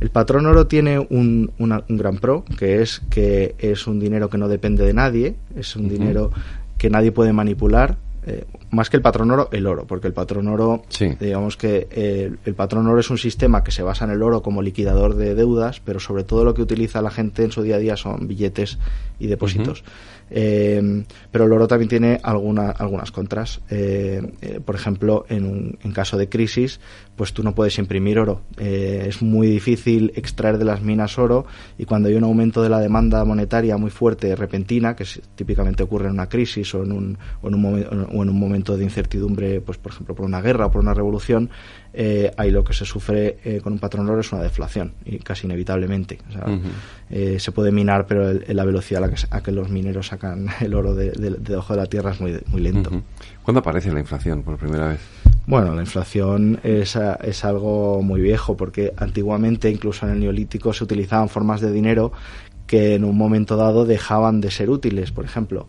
El 0.00 0.10
patrón 0.10 0.46
oro 0.46 0.66
tiene 0.66 0.98
un, 0.98 1.52
gran 1.88 2.18
pro, 2.18 2.44
que 2.58 2.82
es 2.82 3.00
que 3.10 3.54
es 3.58 3.86
un 3.86 4.00
dinero 4.00 4.28
que 4.28 4.38
no 4.38 4.48
depende 4.48 4.84
de 4.84 4.92
nadie, 4.92 5.36
es 5.56 5.76
un 5.76 5.88
dinero 5.88 6.30
que 6.78 6.90
nadie 6.90 7.12
puede 7.12 7.32
manipular, 7.32 7.96
eh, 8.26 8.44
más 8.70 8.90
que 8.90 8.96
el 8.96 9.02
patrón 9.02 9.30
oro, 9.30 9.48
el 9.52 9.66
oro, 9.66 9.86
porque 9.86 10.06
el 10.06 10.14
patrón 10.14 10.48
oro, 10.48 10.82
digamos 11.20 11.56
que 11.56 11.88
eh, 11.90 12.32
el 12.44 12.54
patrón 12.54 12.86
oro 12.86 12.98
es 12.98 13.10
un 13.10 13.18
sistema 13.18 13.62
que 13.62 13.70
se 13.70 13.82
basa 13.82 14.04
en 14.04 14.12
el 14.12 14.22
oro 14.22 14.42
como 14.42 14.62
liquidador 14.62 15.14
de 15.14 15.34
deudas, 15.34 15.80
pero 15.80 16.00
sobre 16.00 16.24
todo 16.24 16.44
lo 16.44 16.54
que 16.54 16.62
utiliza 16.62 17.02
la 17.02 17.10
gente 17.10 17.44
en 17.44 17.52
su 17.52 17.62
día 17.62 17.76
a 17.76 17.78
día 17.78 17.96
son 17.96 18.26
billetes 18.26 18.78
y 19.18 19.26
depósitos. 19.26 19.84
Eh, 20.30 21.04
pero 21.30 21.44
el 21.44 21.52
oro 21.52 21.68
también 21.68 21.88
tiene 21.88 22.18
alguna, 22.22 22.70
algunas 22.70 23.12
contras. 23.12 23.60
Eh, 23.70 24.22
por 24.64 24.74
ejemplo, 24.74 25.26
en, 25.28 25.44
un, 25.44 25.78
en 25.82 25.92
caso 25.92 26.16
de 26.16 26.28
crisis, 26.28 26.80
pues 27.14 27.32
tú 27.32 27.42
no 27.42 27.54
puedes 27.54 27.78
imprimir 27.78 28.18
oro. 28.18 28.40
es 28.56 29.22
muy 29.22 29.46
difícil 29.46 30.12
extraer 30.16 30.58
de 30.58 30.64
las 30.64 30.80
minas 30.80 31.18
oro 31.18 31.44
y 31.78 31.84
cuando 31.84 32.08
hay 32.08 32.14
un 32.14 32.24
aumento 32.24 32.62
de 32.62 32.70
la 32.70 32.80
demanda 32.80 33.24
monetaria 33.24 33.76
muy 33.76 33.90
fuerte, 33.90 34.34
repentina, 34.34 34.96
que 34.96 35.04
típicamente 35.34 35.82
ocurre 35.82 36.06
en 36.06 36.12
una 36.12 36.28
crisis 36.28 36.74
o 36.74 36.82
en 36.82 36.92
un, 36.92 37.18
o 37.42 37.48
en 37.48 37.54
un, 37.54 38.13
o 38.14 38.22
en 38.22 38.30
un 38.30 38.38
momento 38.38 38.76
de 38.76 38.84
incertidumbre, 38.84 39.60
pues 39.60 39.78
por 39.78 39.92
ejemplo 39.92 40.14
por 40.14 40.24
una 40.24 40.40
guerra 40.40 40.66
o 40.66 40.70
por 40.70 40.80
una 40.80 40.94
revolución, 40.94 41.50
eh, 41.92 42.32
ahí 42.36 42.50
lo 42.50 42.64
que 42.64 42.72
se 42.72 42.84
sufre 42.84 43.38
eh, 43.44 43.60
con 43.62 43.72
un 43.72 43.78
patrón 43.78 44.08
oro 44.08 44.20
es 44.20 44.32
una 44.32 44.42
deflación, 44.42 44.94
y 45.04 45.18
casi 45.18 45.46
inevitablemente. 45.46 46.18
Eh, 47.10 47.38
se 47.38 47.52
puede 47.52 47.72
minar, 47.72 48.06
pero 48.06 48.32
la 48.32 48.64
velocidad 48.64 49.02
a 49.02 49.06
la 49.06 49.12
que, 49.12 49.20
a 49.30 49.42
que, 49.42 49.52
los 49.52 49.68
mineros 49.68 50.08
sacan 50.08 50.48
el 50.60 50.74
oro 50.74 50.94
de, 50.94 51.10
de, 51.10 51.30
debajo 51.38 51.74
de 51.74 51.80
la 51.80 51.86
tierra 51.86 52.12
es 52.12 52.20
muy, 52.20 52.40
muy 52.46 52.60
lento. 52.60 52.90
¿Cuándo 53.42 53.60
aparece 53.60 53.92
la 53.92 54.00
inflación 54.00 54.42
por 54.42 54.56
primera 54.56 54.88
vez? 54.88 55.00
Bueno, 55.46 55.74
la 55.74 55.82
inflación 55.82 56.58
es, 56.62 56.96
es, 56.96 57.44
algo 57.44 58.00
muy 58.02 58.20
viejo 58.20 58.56
porque 58.56 58.94
antiguamente, 58.96 59.70
incluso 59.70 60.06
en 60.06 60.12
el 60.12 60.20
neolítico, 60.20 60.72
se 60.72 60.84
utilizaban 60.84 61.28
formas 61.28 61.60
de 61.60 61.70
dinero 61.70 62.12
que 62.66 62.94
en 62.94 63.04
un 63.04 63.18
momento 63.18 63.56
dado 63.56 63.84
dejaban 63.84 64.40
de 64.40 64.50
ser 64.50 64.70
útiles. 64.70 65.12
Por 65.12 65.26
ejemplo, 65.26 65.68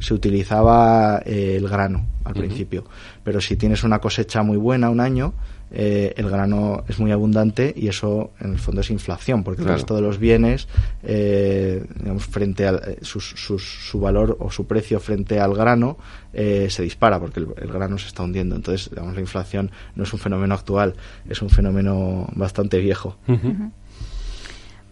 se 0.00 0.14
utilizaba 0.14 1.22
eh, 1.24 1.56
el 1.56 1.68
grano 1.68 2.06
al 2.24 2.34
principio, 2.34 2.84
pero 3.24 3.40
si 3.40 3.56
tienes 3.56 3.84
una 3.84 4.00
cosecha 4.00 4.42
muy 4.42 4.58
buena 4.58 4.90
un 4.90 5.00
año, 5.00 5.32
eh, 5.70 6.14
el 6.16 6.28
grano 6.30 6.84
es 6.88 6.98
muy 6.98 7.10
abundante 7.10 7.72
y 7.76 7.88
eso 7.88 8.32
en 8.40 8.52
el 8.52 8.58
fondo 8.58 8.82
es 8.82 8.90
inflación, 8.90 9.44
porque 9.44 9.62
el 9.62 9.68
resto 9.68 9.94
de 9.96 10.02
los 10.02 10.18
bienes, 10.18 10.68
eh, 11.02 11.84
digamos, 11.96 12.26
frente 12.26 12.66
a 12.66 12.80
su, 13.02 13.20
su, 13.20 14.00
valor 14.00 14.36
o 14.40 14.50
su 14.50 14.66
precio 14.66 15.00
frente 15.00 15.40
al 15.40 15.54
grano 15.54 15.96
se 16.32 16.82
dispara 16.82 17.18
porque 17.18 17.40
el, 17.40 17.72
grano 17.72 17.98
se 17.98 18.08
está 18.08 18.22
hundiendo. 18.22 18.56
Entonces, 18.56 18.90
digamos, 18.90 19.14
la 19.14 19.20
inflación 19.20 19.70
no 19.94 20.04
es 20.04 20.12
un 20.12 20.18
fenómeno 20.18 20.54
actual, 20.54 20.94
es 21.28 21.40
un 21.40 21.50
fenómeno 21.50 22.28
bastante 22.34 22.78
viejo. 22.78 23.16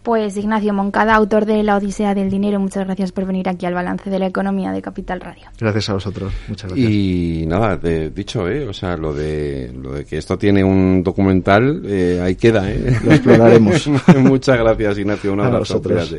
Pues 0.07 0.37
Ignacio 0.37 0.73
Moncada, 0.73 1.15
autor 1.15 1.45
de 1.45 1.63
La 1.63 1.75
Odisea 1.75 2.15
del 2.15 2.29
Dinero, 2.29 2.61
muchas 2.61 2.85
gracias 2.85 3.11
por 3.11 3.25
venir 3.25 3.49
aquí 3.49 3.65
al 3.65 3.73
balance 3.73 4.09
de 4.09 4.19
la 4.19 4.27
economía 4.27 4.71
de 4.71 4.81
Capital 4.81 5.19
Radio. 5.19 5.49
Gracias 5.59 5.89
a 5.89 5.95
vosotros, 5.95 6.31
muchas 6.47 6.71
gracias. 6.71 6.89
Y 6.89 7.43
nada, 7.45 7.75
de, 7.75 8.09
dicho, 8.11 8.47
¿eh? 8.47 8.65
o 8.65 8.71
sea, 8.71 8.95
lo 8.95 9.13
de, 9.13 9.69
lo 9.77 9.91
de 9.91 10.05
que 10.05 10.17
esto 10.17 10.37
tiene 10.37 10.63
un 10.63 11.03
documental, 11.03 11.81
eh, 11.85 12.21
ahí 12.23 12.37
queda, 12.37 12.71
¿eh? 12.71 12.99
Lo 13.03 13.11
exploraremos. 13.11 13.85
muchas 14.19 14.57
gracias, 14.57 14.97
Ignacio, 14.99 15.33
un 15.33 15.41
abrazo. 15.41 15.73
A 15.73 15.77
vosotros. 15.79 16.15